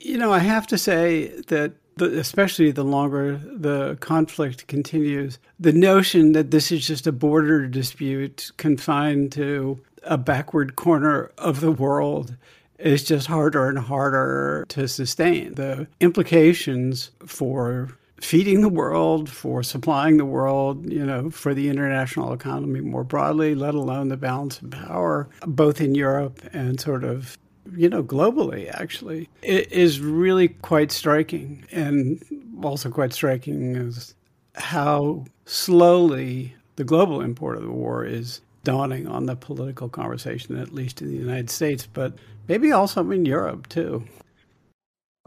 You 0.00 0.16
know, 0.16 0.32
I 0.32 0.38
have 0.38 0.66
to 0.68 0.78
say 0.78 1.28
that 1.48 1.74
the, 1.96 2.18
especially 2.18 2.70
the 2.70 2.84
longer 2.84 3.36
the 3.36 3.98
conflict 4.00 4.66
continues, 4.66 5.38
the 5.58 5.74
notion 5.74 6.32
that 6.32 6.50
this 6.50 6.72
is 6.72 6.86
just 6.86 7.06
a 7.06 7.12
border 7.12 7.66
dispute 7.66 8.50
confined 8.56 9.32
to 9.32 9.78
a 10.02 10.16
backward 10.16 10.76
corner 10.76 11.30
of 11.36 11.60
the 11.60 11.70
world 11.70 12.34
is 12.78 13.04
just 13.04 13.26
harder 13.26 13.68
and 13.68 13.78
harder 13.78 14.64
to 14.70 14.88
sustain. 14.88 15.54
The 15.54 15.86
implications 16.00 17.10
for 17.26 17.90
feeding 18.22 18.62
the 18.62 18.70
world, 18.70 19.28
for 19.28 19.62
supplying 19.62 20.16
the 20.16 20.24
world, 20.24 20.90
you 20.90 21.04
know, 21.04 21.28
for 21.30 21.52
the 21.52 21.68
international 21.68 22.32
economy 22.32 22.80
more 22.80 23.04
broadly, 23.04 23.54
let 23.54 23.74
alone 23.74 24.08
the 24.08 24.16
balance 24.16 24.60
of 24.60 24.70
power, 24.70 25.28
both 25.46 25.80
in 25.80 25.94
Europe 25.94 26.40
and 26.54 26.80
sort 26.80 27.04
of 27.04 27.36
you 27.76 27.88
know, 27.88 28.02
globally, 28.02 28.70
actually, 28.72 29.28
it 29.42 29.70
is 29.72 30.00
really 30.00 30.48
quite 30.48 30.92
striking. 30.92 31.64
And 31.70 32.22
also 32.62 32.90
quite 32.90 33.12
striking 33.12 33.76
is 33.76 34.14
how 34.54 35.24
slowly 35.44 36.54
the 36.76 36.84
global 36.84 37.20
import 37.20 37.56
of 37.56 37.62
the 37.62 37.70
war 37.70 38.04
is 38.04 38.40
dawning 38.64 39.06
on 39.06 39.26
the 39.26 39.36
political 39.36 39.88
conversation, 39.88 40.58
at 40.58 40.72
least 40.72 41.00
in 41.02 41.08
the 41.08 41.16
United 41.16 41.50
States, 41.50 41.86
but 41.86 42.14
maybe 42.48 42.72
also 42.72 43.08
in 43.10 43.24
Europe 43.24 43.68
too. 43.68 44.04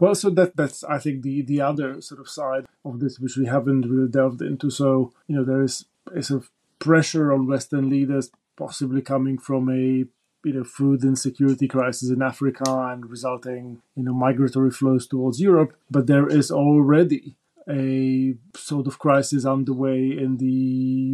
Well, 0.00 0.14
so 0.14 0.30
that 0.30 0.56
that's 0.56 0.82
I 0.84 0.98
think 0.98 1.22
the 1.22 1.42
the 1.42 1.60
other 1.60 2.00
sort 2.00 2.20
of 2.20 2.28
side 2.28 2.66
of 2.84 3.00
this 3.00 3.18
which 3.18 3.36
we 3.36 3.46
haven't 3.46 3.88
really 3.88 4.10
delved 4.10 4.42
into. 4.42 4.70
So 4.70 5.12
you 5.28 5.36
know 5.36 5.44
there 5.44 5.62
is 5.62 5.86
a 6.14 6.22
sort 6.22 6.42
of 6.42 6.50
pressure 6.78 7.32
on 7.32 7.46
Western 7.46 7.88
leaders, 7.88 8.30
possibly 8.56 9.02
coming 9.02 9.38
from 9.38 9.70
a 9.70 10.04
you 10.44 10.52
know 10.52 10.64
food 10.64 11.02
insecurity 11.02 11.66
crisis 11.66 12.10
in 12.10 12.22
Africa 12.22 12.64
and 12.90 13.10
resulting 13.10 13.82
you 13.96 14.04
know 14.04 14.12
migratory 14.12 14.70
flows 14.70 15.06
towards 15.06 15.40
Europe, 15.40 15.74
but 15.90 16.06
there 16.06 16.28
is 16.28 16.50
already 16.50 17.36
a 17.68 18.34
sort 18.54 18.86
of 18.86 18.98
crisis 18.98 19.46
underway 19.46 20.10
in 20.10 20.36
the 20.36 20.46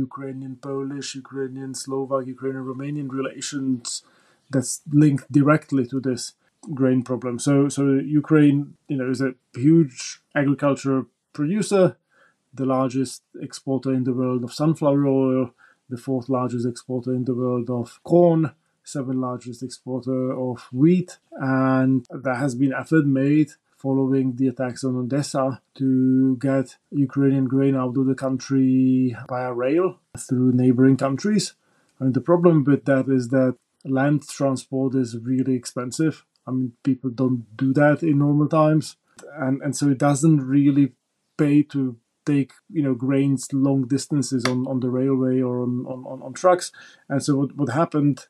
Ukrainian 0.07 0.57
Polish, 0.57 1.15
Ukrainian 1.15 1.75
Slovak, 1.75 2.27
Ukrainian 2.27 2.65
Romanian 2.65 3.09
relations 3.09 4.03
that's 4.51 4.81
linked 4.91 5.31
directly 5.31 5.87
to 5.87 6.01
this 6.01 6.33
grain 6.75 7.03
problem. 7.03 7.39
So 7.39 7.69
so 7.69 7.83
Ukraine, 8.23 8.75
you 8.89 8.97
know, 8.97 9.11
is 9.11 9.21
a 9.21 9.35
huge 9.55 10.21
agriculture 10.35 11.07
producer, 11.33 11.97
the 12.53 12.67
largest 12.67 13.23
exporter 13.41 13.93
in 13.95 14.05
the 14.05 14.13
world 14.13 14.43
of 14.45 14.53
sunflower 14.53 15.07
oil, 15.07 15.55
the 15.89 15.97
fourth 15.97 16.29
largest 16.29 16.67
exporter 16.67 17.15
in 17.15 17.25
the 17.25 17.35
world 17.35 17.71
of 17.71 18.01
corn, 18.03 18.53
seventh 18.93 19.19
largest 19.19 19.63
exporter 19.63 20.33
of 20.33 20.69
wheat, 20.73 21.19
and 21.33 22.07
there 22.11 22.35
has 22.35 22.55
been 22.55 22.73
effort 22.73 23.07
made 23.07 23.51
following 23.77 24.37
the 24.37 24.49
attacks 24.49 24.85
on 24.85 24.95
Odessa 24.97 25.63
to 25.75 26.37
get 26.37 26.77
Ukrainian 26.91 27.47
grain 27.47 27.75
out 27.75 27.97
of 27.97 28.07
the 28.07 28.15
country 28.15 29.17
via 29.29 29.53
rail 29.55 29.99
through 30.19 30.53
neighboring 30.53 30.99
countries. 30.99 31.55
And 31.99 32.13
the 32.13 32.21
problem 32.21 32.65
with 32.65 32.85
that 32.85 33.09
is 33.09 33.29
that 33.29 33.57
land 33.85 34.29
transport 34.29 34.95
is 34.95 35.17
really 35.19 35.55
expensive. 35.55 36.27
I 36.47 36.51
mean, 36.51 36.73
people 36.83 37.11
don't 37.11 37.47
do 37.57 37.73
that 37.75 38.03
in 38.03 38.19
normal 38.19 38.49
times, 38.49 38.97
and 39.35 39.63
and 39.63 39.77
so 39.77 39.89
it 39.89 39.99
doesn't 39.99 40.41
really 40.41 40.93
pay 41.39 41.63
to 41.75 41.97
take 42.27 42.53
you 42.71 42.83
know 42.83 42.95
grains 42.95 43.49
long 43.53 43.87
distances 43.87 44.45
on, 44.45 44.67
on 44.67 44.81
the 44.81 44.91
railway 44.91 45.41
or 45.41 45.63
on, 45.63 45.87
on, 45.87 46.23
on 46.23 46.33
trucks. 46.33 46.73
And 47.09 47.23
so 47.23 47.37
what, 47.37 47.57
what 47.57 47.71
happened 47.71 48.27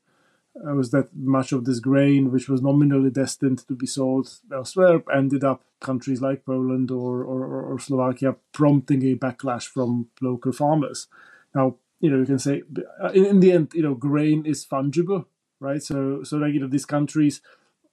was 0.64 0.90
that 0.90 1.08
much 1.14 1.52
of 1.52 1.64
this 1.64 1.80
grain, 1.80 2.30
which 2.30 2.48
was 2.48 2.62
nominally 2.62 3.10
destined 3.10 3.66
to 3.66 3.74
be 3.74 3.86
sold 3.86 4.28
elsewhere, 4.52 5.02
ended 5.12 5.44
up 5.44 5.62
countries 5.80 6.20
like 6.20 6.44
Poland 6.44 6.90
or, 6.90 7.24
or, 7.24 7.62
or 7.62 7.78
Slovakia, 7.78 8.36
prompting 8.52 9.02
a 9.04 9.14
backlash 9.14 9.66
from 9.66 10.08
local 10.20 10.52
farmers. 10.52 11.08
Now, 11.54 11.76
you 12.00 12.10
know, 12.10 12.18
you 12.18 12.26
can 12.26 12.38
say 12.38 12.62
uh, 13.02 13.08
in, 13.08 13.24
in 13.24 13.40
the 13.40 13.52
end, 13.52 13.72
you 13.74 13.82
know, 13.82 13.94
grain 13.94 14.44
is 14.46 14.66
fungible, 14.66 15.26
right? 15.60 15.82
So, 15.82 16.22
so 16.24 16.36
like 16.36 16.54
you 16.54 16.60
know, 16.60 16.68
these 16.68 16.86
countries 16.86 17.40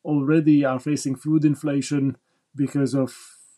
already 0.03 0.63
are 0.63 0.79
facing 0.79 1.15
food 1.15 1.45
inflation 1.45 2.17
because 2.55 2.93
of 2.93 3.15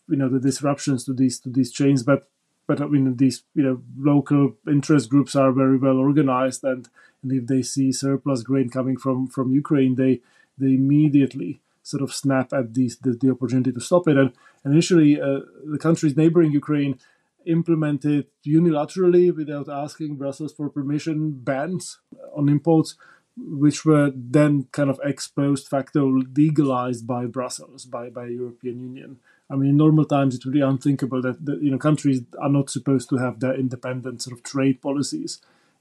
you 0.08 0.16
know 0.16 0.28
the 0.28 0.40
disruptions 0.40 1.04
to 1.04 1.14
these 1.14 1.38
to 1.40 1.48
these 1.48 1.72
chains, 1.72 2.02
but 2.02 2.28
but 2.66 2.80
I 2.80 2.86
mean 2.86 3.16
these 3.16 3.44
you 3.54 3.62
know 3.62 3.82
local 3.96 4.56
interest 4.68 5.10
groups 5.10 5.34
are 5.34 5.52
very 5.52 5.78
well 5.78 5.98
organized 5.98 6.64
and 6.64 6.88
and 7.22 7.32
if 7.32 7.46
they 7.46 7.62
see 7.62 7.92
surplus 7.92 8.42
grain 8.42 8.70
coming 8.70 8.96
from 8.96 9.26
from 9.26 9.52
Ukraine, 9.52 9.94
they 9.96 10.20
they 10.58 10.74
immediately 10.74 11.60
sort 11.82 12.02
of 12.02 12.14
snap 12.14 12.52
at 12.52 12.74
these 12.74 12.98
the, 12.98 13.12
the 13.12 13.30
opportunity 13.30 13.72
to 13.72 13.80
stop 13.80 14.06
it. 14.08 14.16
And, 14.16 14.32
initially, 14.64 15.20
uh, 15.20 15.40
the 15.64 15.78
countries 15.78 16.16
neighboring 16.16 16.52
Ukraine 16.52 16.98
implemented 17.46 18.26
unilaterally, 18.46 19.34
without 19.34 19.68
asking 19.68 20.16
Brussels 20.16 20.52
for 20.52 20.68
permission, 20.68 21.32
bans 21.32 21.98
on 22.36 22.48
imports, 22.48 22.96
which 23.36 23.84
were 23.84 24.12
then 24.14 24.68
kind 24.72 24.90
of 24.90 25.00
ex 25.04 25.26
post 25.26 25.68
facto 25.68 26.22
legalized 26.36 27.06
by 27.06 27.26
Brussels, 27.26 27.84
by 27.84 28.10
by 28.10 28.26
European 28.26 28.80
Union. 28.80 29.18
I 29.50 29.56
mean, 29.56 29.70
in 29.70 29.76
normal 29.76 30.04
times, 30.04 30.34
it's 30.34 30.46
really 30.46 30.60
unthinkable 30.60 31.20
that, 31.22 31.44
that 31.44 31.62
you 31.62 31.70
know 31.70 31.78
countries 31.78 32.20
are 32.38 32.50
not 32.50 32.70
supposed 32.70 33.08
to 33.10 33.16
have 33.16 33.40
their 33.40 33.54
independent 33.54 34.22
sort 34.22 34.36
of 34.36 34.44
trade 34.44 34.80
policies 34.80 35.40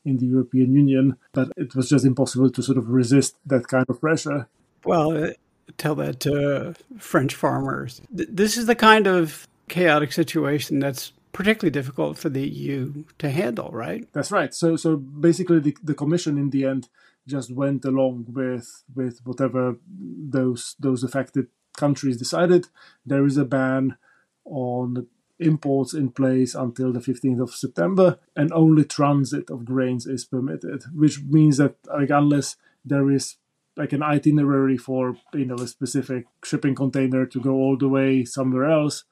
in 0.09 0.17
the 0.17 0.25
European 0.25 0.73
Union, 0.73 1.17
but 1.33 1.51
it 1.57 1.75
was 1.75 1.89
just 1.89 2.05
impossible 2.05 2.49
to 2.49 2.61
sort 2.61 2.77
of 2.77 2.89
resist 2.89 3.35
that 3.45 3.67
kind 3.67 3.85
of 3.89 3.99
pressure. 3.99 4.47
Well, 4.85 5.25
uh, 5.25 5.31
tell 5.77 5.95
that 5.95 6.19
to 6.21 6.75
French 6.97 7.35
farmers. 7.35 8.01
This 8.11 8.57
is 8.57 8.65
the 8.65 8.75
kind 8.75 9.07
of 9.07 9.47
chaotic 9.67 10.11
situation 10.11 10.79
that's 10.79 11.13
particularly 11.31 11.71
difficult 11.71 12.17
for 12.17 12.29
the 12.29 12.47
EU 12.47 13.03
to 13.19 13.29
handle, 13.29 13.69
right? 13.71 14.07
That's 14.13 14.31
right. 14.31 14.53
So, 14.53 14.75
so 14.75 14.97
basically, 14.97 15.59
the, 15.59 15.77
the 15.83 15.93
Commission 15.93 16.37
in 16.37 16.49
the 16.49 16.65
end 16.65 16.89
just 17.27 17.51
went 17.51 17.85
along 17.85 18.25
with 18.29 18.83
with 18.95 19.19
whatever 19.23 19.75
those 19.87 20.75
those 20.79 21.03
affected 21.03 21.47
countries 21.77 22.17
decided. 22.17 22.67
There 23.05 23.25
is 23.25 23.37
a 23.37 23.45
ban 23.45 23.97
on 24.45 25.07
imports 25.39 25.93
in 25.93 26.09
place 26.09 26.53
until 26.55 26.91
the 26.91 26.99
15th 26.99 27.41
of 27.41 27.51
September, 27.51 28.19
and 28.35 28.51
only 28.51 28.83
transit 28.83 29.49
of 29.49 29.65
grains 29.65 30.05
is 30.05 30.25
permitted, 30.25 30.83
which 30.93 31.21
means 31.23 31.57
that 31.57 31.75
like 31.87 32.09
unless 32.09 32.55
there 32.83 33.09
is 33.09 33.37
like 33.77 33.93
an 33.93 34.03
itinerary 34.03 34.77
for 34.77 35.15
you 35.33 35.45
know 35.45 35.55
a 35.55 35.67
specific 35.67 36.25
shipping 36.43 36.75
container 36.75 37.25
to 37.25 37.39
go 37.39 37.53
all 37.53 37.77
the 37.77 37.87
way 37.87 38.25
somewhere 38.25 38.69
else, 38.69 39.05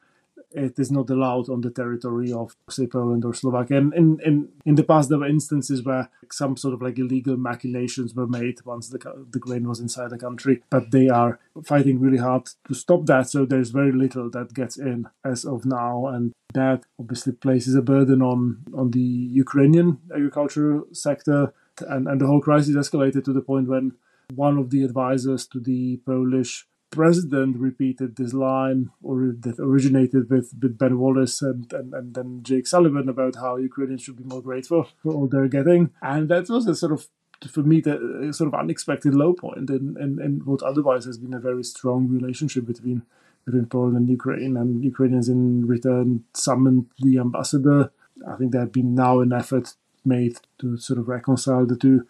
it 0.52 0.80
is 0.80 0.92
not 0.92 1.10
allowed 1.10 1.50
on 1.50 1.62
the 1.62 1.70
territory 1.70 2.32
of 2.32 2.56
say 2.70 2.88
Poland 2.88 3.26
or 3.26 3.34
Slovakia. 3.34 3.78
And 3.78 3.94
in, 3.94 4.20
in, 4.26 4.50
in 4.66 4.76
the 4.76 4.84
past 4.84 5.10
there 5.10 5.20
were 5.20 5.28
instances 5.28 5.84
where 5.84 6.10
some 6.32 6.58
sort 6.58 6.74
of 6.74 6.82
like 6.82 6.98
illegal 6.98 7.38
machinations 7.38 8.14
were 8.16 8.28
made 8.28 8.60
once 8.66 8.90
the 8.90 9.00
the 9.32 9.40
grain 9.40 9.68
was 9.68 9.80
inside 9.80 10.10
the 10.10 10.18
country, 10.18 10.64
but 10.70 10.92
they 10.92 11.10
are 11.10 11.40
fighting 11.66 12.00
really 12.00 12.18
hard 12.18 12.50
to 12.68 12.74
stop 12.74 13.06
that. 13.06 13.30
So 13.30 13.46
there's 13.46 13.70
very 13.72 13.92
little 13.92 14.30
that 14.32 14.54
gets 14.54 14.78
in 14.78 15.08
as 15.24 15.46
of 15.46 15.66
now, 15.66 16.08
and 16.08 16.34
that 16.54 16.86
obviously 17.00 17.34
places 17.34 17.76
a 17.76 17.82
burden 17.82 18.22
on 18.22 18.64
on 18.74 18.92
the 18.92 19.00
Ukrainian 19.00 20.00
agricultural 20.14 20.86
sector. 20.94 21.54
And, 21.88 22.08
and 22.08 22.20
the 22.20 22.26
whole 22.26 22.42
crisis 22.42 22.76
escalated 22.76 23.24
to 23.26 23.34
the 23.34 23.42
point 23.42 23.68
when 23.68 23.92
one 24.34 24.58
of 24.58 24.72
the 24.72 24.84
advisors 24.84 25.46
to 25.48 25.60
the 25.60 25.98
Polish 26.06 26.66
president 26.90 27.58
repeated 27.58 28.16
this 28.16 28.34
line 28.34 28.90
or 29.04 29.34
that 29.40 29.60
originated 29.60 30.30
with, 30.30 30.54
with 30.62 30.78
Ben 30.78 30.98
Wallace 30.98 31.42
and, 31.42 31.72
and, 31.74 31.94
and 31.94 32.14
then 32.14 32.40
Jake 32.44 32.68
Sullivan 32.68 33.10
about 33.10 33.36
how 33.36 33.58
Ukrainians 33.58 34.02
should 34.02 34.18
be 34.18 34.24
more 34.24 34.42
grateful 34.42 34.88
for 35.04 35.14
all 35.14 35.28
they're 35.28 35.48
getting. 35.48 35.92
And 36.02 36.30
that 36.30 36.50
was 36.50 36.68
a 36.68 36.76
sort 36.76 36.94
of 36.94 37.08
for 37.52 37.62
me 37.62 37.82
the 37.82 38.32
sort 38.32 38.48
of 38.48 38.60
unexpected 38.60 39.14
low 39.14 39.32
point 39.34 39.70
in, 39.70 39.96
in, 40.00 40.20
in 40.20 40.42
what 40.46 40.64
otherwise 40.64 41.06
has 41.06 41.20
been 41.20 41.36
a 41.36 41.40
very 41.40 41.64
strong 41.64 42.08
relationship 42.08 42.66
between 42.66 43.04
between 43.46 43.66
Poland 43.66 43.96
and 43.96 44.10
Ukraine 44.10 44.58
and 44.58 44.84
Ukrainians 44.84 45.30
in 45.30 45.66
return 45.68 46.26
summoned 46.34 46.88
the 47.00 47.18
ambassador. 47.20 47.92
I 48.28 48.36
think 48.36 48.52
there 48.52 48.62
had 48.62 48.74
been 48.74 48.94
now 48.94 49.22
an 49.22 49.32
effort 49.32 49.76
made 50.04 50.38
to 50.60 50.78
sort 50.78 51.00
of 51.00 51.08
reconcile 51.08 51.66
the 51.66 51.78
two 51.78 52.06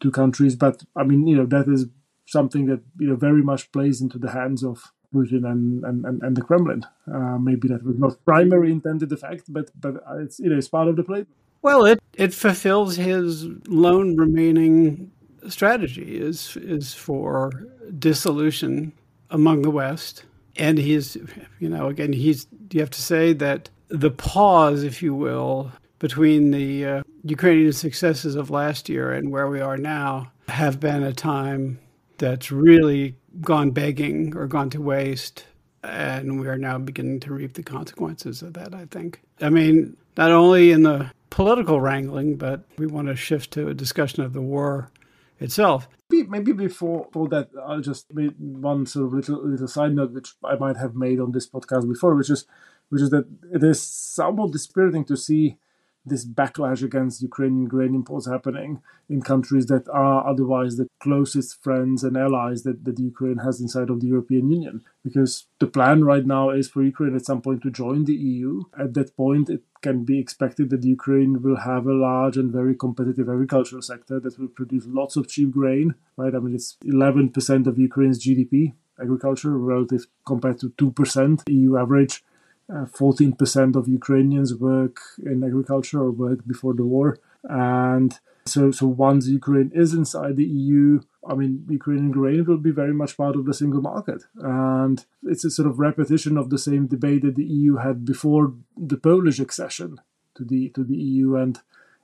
two 0.00 0.10
countries. 0.10 0.56
But 0.56 0.84
I 0.96 1.02
mean, 1.02 1.26
you 1.26 1.36
know, 1.36 1.46
that 1.46 1.68
is 1.68 1.86
something 2.30 2.66
that 2.66 2.80
you 2.98 3.08
know 3.08 3.16
very 3.16 3.42
much 3.42 3.70
plays 3.72 4.00
into 4.00 4.18
the 4.18 4.30
hands 4.30 4.62
of 4.64 4.92
Putin 5.14 5.44
and, 5.44 5.84
and, 5.84 6.22
and, 6.22 6.36
the 6.36 6.42
Kremlin. 6.42 6.86
Uh, 7.12 7.36
maybe 7.38 7.66
that 7.66 7.82
was 7.82 7.98
not 7.98 8.24
primary 8.24 8.70
intended 8.70 9.10
effect, 9.12 9.44
but 9.48 9.70
but 9.80 10.02
it's 10.18 10.38
you 10.38 10.48
know 10.50 10.56
it's 10.56 10.68
part 10.68 10.88
of 10.88 10.96
the 10.96 11.02
play. 11.02 11.26
Well, 11.62 11.84
it 11.84 11.98
it 12.14 12.32
fulfills 12.32 12.96
his 12.96 13.46
lone 13.66 14.16
remaining 14.16 15.10
strategy 15.48 16.18
is 16.18 16.56
is 16.56 16.94
for 16.94 17.50
dissolution 17.98 18.92
among 19.30 19.62
the 19.62 19.70
West, 19.70 20.24
and 20.56 20.78
he's 20.78 21.16
you 21.58 21.68
know 21.68 21.88
again 21.88 22.12
he's 22.12 22.46
you 22.70 22.80
have 22.80 22.90
to 22.90 23.02
say 23.02 23.32
that 23.32 23.68
the 23.88 24.10
pause, 24.10 24.84
if 24.84 25.02
you 25.02 25.12
will, 25.12 25.72
between 25.98 26.52
the 26.52 26.86
uh, 26.86 27.02
Ukrainian 27.24 27.72
successes 27.72 28.36
of 28.36 28.48
last 28.48 28.88
year 28.88 29.12
and 29.12 29.32
where 29.32 29.48
we 29.48 29.60
are 29.60 29.76
now 29.76 30.30
have 30.48 30.78
been 30.78 31.02
a 31.02 31.12
time 31.12 31.78
that's 32.20 32.52
really 32.52 33.16
gone 33.40 33.70
begging 33.72 34.36
or 34.36 34.46
gone 34.46 34.70
to 34.70 34.80
waste. 34.80 35.46
And 35.82 36.38
we 36.38 36.46
are 36.46 36.58
now 36.58 36.78
beginning 36.78 37.20
to 37.20 37.32
reap 37.32 37.54
the 37.54 37.62
consequences 37.62 38.42
of 38.42 38.52
that, 38.54 38.74
I 38.74 38.84
think. 38.84 39.22
I 39.40 39.48
mean, 39.48 39.96
not 40.16 40.30
only 40.30 40.72
in 40.72 40.82
the 40.82 41.10
political 41.30 41.80
wrangling, 41.80 42.36
but 42.36 42.60
we 42.76 42.86
want 42.86 43.08
to 43.08 43.16
shift 43.16 43.50
to 43.52 43.68
a 43.68 43.74
discussion 43.74 44.22
of 44.22 44.34
the 44.34 44.42
war 44.42 44.90
itself. 45.38 45.88
Maybe 46.10 46.52
before, 46.52 47.06
before 47.06 47.28
that, 47.28 47.48
I'll 47.64 47.80
just 47.80 48.12
make 48.12 48.32
one 48.36 48.84
sort 48.84 49.06
of 49.06 49.12
little 49.14 49.42
little 49.46 49.68
side 49.68 49.94
note, 49.94 50.12
which 50.12 50.34
I 50.44 50.56
might 50.56 50.76
have 50.76 50.94
made 50.94 51.20
on 51.20 51.32
this 51.32 51.48
podcast 51.48 51.88
before, 51.88 52.14
which 52.14 52.30
is 52.30 52.44
which 52.90 53.00
is 53.00 53.10
that 53.10 53.26
it 53.52 53.62
is 53.62 53.80
somewhat 53.80 54.52
dispiriting 54.52 55.04
to 55.06 55.16
see 55.16 55.56
this 56.04 56.24
backlash 56.24 56.82
against 56.82 57.22
Ukrainian 57.22 57.66
grain 57.68 57.94
imports 57.94 58.26
happening 58.26 58.80
in 59.08 59.20
countries 59.20 59.66
that 59.66 59.88
are 59.88 60.26
otherwise 60.26 60.76
the 60.76 60.88
closest 61.00 61.62
friends 61.62 62.02
and 62.04 62.16
allies 62.16 62.62
that, 62.62 62.84
that 62.84 62.98
Ukraine 62.98 63.38
has 63.38 63.60
inside 63.60 63.90
of 63.90 64.00
the 64.00 64.06
European 64.06 64.50
Union. 64.50 64.82
Because 65.04 65.46
the 65.58 65.66
plan 65.66 66.04
right 66.04 66.24
now 66.24 66.50
is 66.50 66.68
for 66.68 66.82
Ukraine 66.82 67.14
at 67.16 67.26
some 67.26 67.42
point 67.42 67.62
to 67.62 67.70
join 67.70 68.04
the 68.04 68.14
EU. 68.14 68.62
At 68.78 68.94
that 68.94 69.16
point, 69.16 69.50
it 69.50 69.62
can 69.82 70.04
be 70.04 70.18
expected 70.18 70.70
that 70.70 70.84
Ukraine 70.84 71.42
will 71.42 71.56
have 71.56 71.86
a 71.86 71.94
large 71.94 72.36
and 72.36 72.52
very 72.52 72.74
competitive 72.74 73.28
agricultural 73.28 73.82
sector 73.82 74.20
that 74.20 74.38
will 74.38 74.48
produce 74.48 74.84
lots 74.86 75.16
of 75.16 75.28
cheap 75.28 75.50
grain, 75.50 75.94
right? 76.16 76.34
I 76.34 76.38
mean, 76.38 76.54
it's 76.54 76.76
11% 76.84 77.66
of 77.66 77.78
Ukraine's 77.78 78.24
GDP, 78.24 78.74
agriculture, 79.00 79.56
relative 79.56 80.06
compared 80.26 80.58
to 80.60 80.70
2% 80.70 81.42
EU 81.48 81.76
average. 81.76 82.22
14% 82.70 83.74
uh, 83.74 83.78
of 83.78 83.88
Ukrainians 83.88 84.54
work 84.54 84.98
in 85.24 85.42
agriculture 85.44 86.02
or 86.02 86.12
before 86.46 86.74
the 86.74 86.84
war. 86.84 87.18
And 87.44 88.18
so, 88.46 88.70
so 88.70 88.86
once 88.86 89.26
Ukraine 89.26 89.70
is 89.74 89.94
inside 89.94 90.36
the 90.36 90.44
EU, 90.44 91.00
I 91.28 91.34
mean, 91.34 91.66
Ukrainian 91.68 92.10
grain 92.10 92.44
will 92.46 92.58
be 92.58 92.70
very 92.70 92.94
much 92.94 93.16
part 93.16 93.36
of 93.36 93.44
the 93.44 93.54
single 93.54 93.82
market. 93.82 94.22
And 94.36 95.04
it's 95.22 95.44
a 95.44 95.50
sort 95.50 95.68
of 95.68 95.78
repetition 95.78 96.36
of 96.36 96.50
the 96.50 96.58
same 96.58 96.86
debate 96.86 97.22
that 97.22 97.36
the 97.36 97.44
EU 97.44 97.76
had 97.76 98.04
before 98.04 98.54
the 98.76 98.96
Polish 98.96 99.38
accession 99.40 100.00
to 100.36 100.44
the 100.44 100.70
to 100.70 100.84
the 100.84 100.96
EU. 100.96 101.36
And 101.36 101.58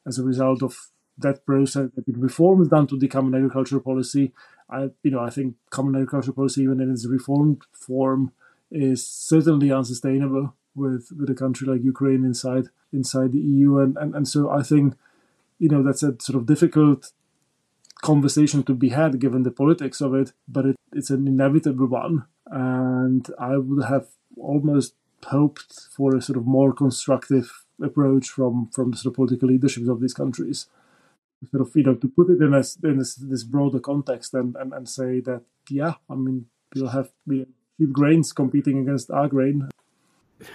as 0.06 0.18
a 0.18 0.24
result 0.24 0.62
of 0.62 0.90
that 1.18 1.46
process, 1.46 1.88
the 1.96 2.04
reforms 2.12 2.68
done 2.68 2.86
to 2.88 2.98
the 2.98 3.08
common 3.08 3.34
agricultural 3.34 3.80
policy, 3.80 4.32
I 4.68 4.90
you 5.02 5.10
know 5.10 5.20
I 5.20 5.30
think 5.30 5.56
common 5.70 5.94
agricultural 5.94 6.34
policy, 6.34 6.62
even 6.62 6.80
in 6.80 6.90
its 6.90 7.06
reformed 7.06 7.62
form, 7.72 8.32
is 8.76 9.06
certainly 9.06 9.72
unsustainable 9.72 10.54
with 10.74 11.08
with 11.18 11.30
a 11.30 11.34
country 11.34 11.66
like 11.66 11.82
Ukraine 11.82 12.24
inside 12.24 12.66
inside 12.92 13.32
the 13.32 13.40
EU, 13.40 13.78
and 13.78 13.96
and, 13.96 14.14
and 14.14 14.28
so 14.28 14.50
I 14.50 14.62
think 14.62 14.94
you 15.58 15.68
know 15.68 15.82
that's 15.82 16.02
a 16.02 16.14
sort 16.20 16.36
of 16.36 16.46
difficult 16.46 17.12
conversation 18.02 18.62
to 18.64 18.74
be 18.74 18.90
had 18.90 19.18
given 19.18 19.42
the 19.42 19.50
politics 19.50 20.00
of 20.00 20.14
it, 20.14 20.32
but 20.46 20.66
it, 20.66 20.76
it's 20.92 21.10
an 21.10 21.26
inevitable 21.26 21.86
one, 21.86 22.26
and 22.46 23.26
I 23.38 23.56
would 23.56 23.84
have 23.86 24.08
almost 24.36 24.94
hoped 25.24 25.72
for 25.96 26.14
a 26.14 26.22
sort 26.22 26.36
of 26.36 26.46
more 26.46 26.72
constructive 26.72 27.64
approach 27.82 28.28
from 28.28 28.68
from 28.72 28.90
the 28.90 28.96
sort 28.96 29.12
of 29.12 29.16
political 29.16 29.48
leaderships 29.48 29.88
of 29.88 30.00
these 30.00 30.14
countries. 30.14 30.66
Sort 31.50 31.62
of 31.66 31.76
you 31.76 31.82
know 31.82 31.94
to 31.94 32.08
put 32.08 32.30
it 32.30 32.40
in, 32.40 32.54
a, 32.54 32.62
in 32.82 32.98
this, 32.98 33.14
this 33.16 33.44
broader 33.44 33.78
context 33.78 34.34
and, 34.34 34.56
and 34.56 34.72
and 34.72 34.88
say 34.88 35.20
that 35.20 35.42
yeah 35.68 35.94
i 36.08 36.14
mean 36.14 36.46
we'll 36.74 36.88
have 36.88 37.10
we 37.26 37.46
cheap 37.78 37.92
grains 37.92 38.32
competing 38.32 38.78
against 38.78 39.10
our 39.10 39.28
grain. 39.28 39.68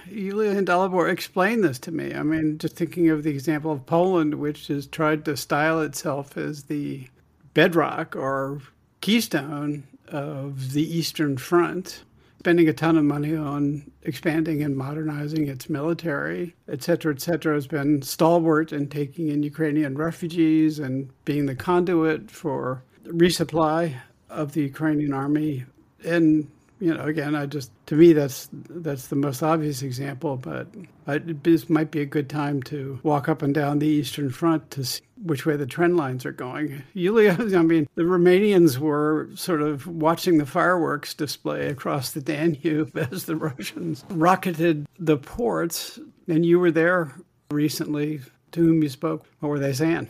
Iulia 0.08 0.56
and 0.56 0.68
Dalibor, 0.68 1.12
explain 1.12 1.62
this 1.62 1.80
to 1.80 1.92
me. 1.92 2.14
I 2.14 2.22
mean, 2.22 2.58
just 2.60 2.76
thinking 2.76 3.10
of 3.10 3.24
the 3.24 3.32
example 3.32 3.72
of 3.72 3.86
Poland, 3.86 4.36
which 4.36 4.68
has 4.68 4.86
tried 4.86 5.26
to 5.26 5.36
style 5.36 5.82
itself 5.82 6.38
as 6.38 6.64
the 6.64 7.08
bedrock 7.54 8.16
or 8.16 8.62
keystone 9.02 9.84
of 10.08 10.74
the 10.74 10.84
Eastern 10.84 11.38
Front, 11.38 12.04
spending 12.40 12.70
a 12.70 12.74
ton 12.74 12.98
of 12.98 13.04
money 13.04 13.36
on 13.36 13.92
expanding 14.04 14.62
and 14.62 14.78
modernizing 14.78 15.48
its 15.48 15.70
military, 15.70 16.56
et 16.68 16.84
cetera, 16.84 17.14
et 17.14 17.22
cetera, 17.22 17.56
has 17.56 17.68
been 17.68 18.02
stalwart 18.02 18.72
in 18.72 18.88
taking 18.88 19.30
in 19.30 19.42
Ukrainian 19.42 19.98
refugees 19.98 20.78
and 20.78 21.10
being 21.26 21.48
the 21.48 21.56
conduit 21.56 22.30
for 22.30 22.84
resupply 23.06 23.96
of 24.30 24.54
the 24.54 24.62
Ukrainian 24.62 25.14
army. 25.14 25.66
And 26.04 26.48
you 26.82 26.96
know, 26.96 27.04
again, 27.04 27.36
I 27.36 27.46
just 27.46 27.72
to 27.86 27.96
me 27.96 28.12
that's 28.12 28.50
that's 28.52 29.08
the 29.08 29.16
most 29.16 29.44
obvious 29.44 29.84
example, 29.84 30.36
but 30.36 30.68
I, 31.06 31.20
this 31.20 31.70
might 31.70 31.92
be 31.92 32.02
a 32.02 32.06
good 32.06 32.28
time 32.28 32.64
to 32.64 33.00
walk 33.04 33.30
up 33.30 33.44
and 33.44 33.54
down 33.54 33.78
the 33.78 33.88
Eastern 33.88 34.32
Front 34.32 34.72
to 34.72 34.84
see 34.84 35.02
which 35.24 35.46
way 35.46 35.56
the 35.56 35.68
trend 35.68 35.96
lines 35.96 36.26
are 36.26 36.32
going. 36.32 36.82
Iulia, 36.96 37.56
I 37.56 37.62
mean, 37.62 37.88
the 37.94 38.02
Romanians 38.02 38.80
were 38.80 39.30
sort 39.36 39.62
of 39.62 39.86
watching 39.86 40.40
the 40.40 40.46
fireworks 40.48 41.14
display 41.14 41.68
across 41.68 42.12
the 42.12 42.22
Danube 42.22 42.98
as 43.12 43.26
the 43.26 43.36
Russians 43.36 44.04
rocketed 44.10 44.88
the 44.98 45.18
ports, 45.18 46.00
and 46.28 46.44
you 46.44 46.60
were 46.60 46.72
there 46.72 47.14
recently. 47.52 48.22
To 48.54 48.60
whom 48.60 48.84
you 48.84 48.90
spoke, 48.90 49.26
what 49.40 49.48
were 49.48 49.60
they 49.60 49.72
saying? 49.72 50.10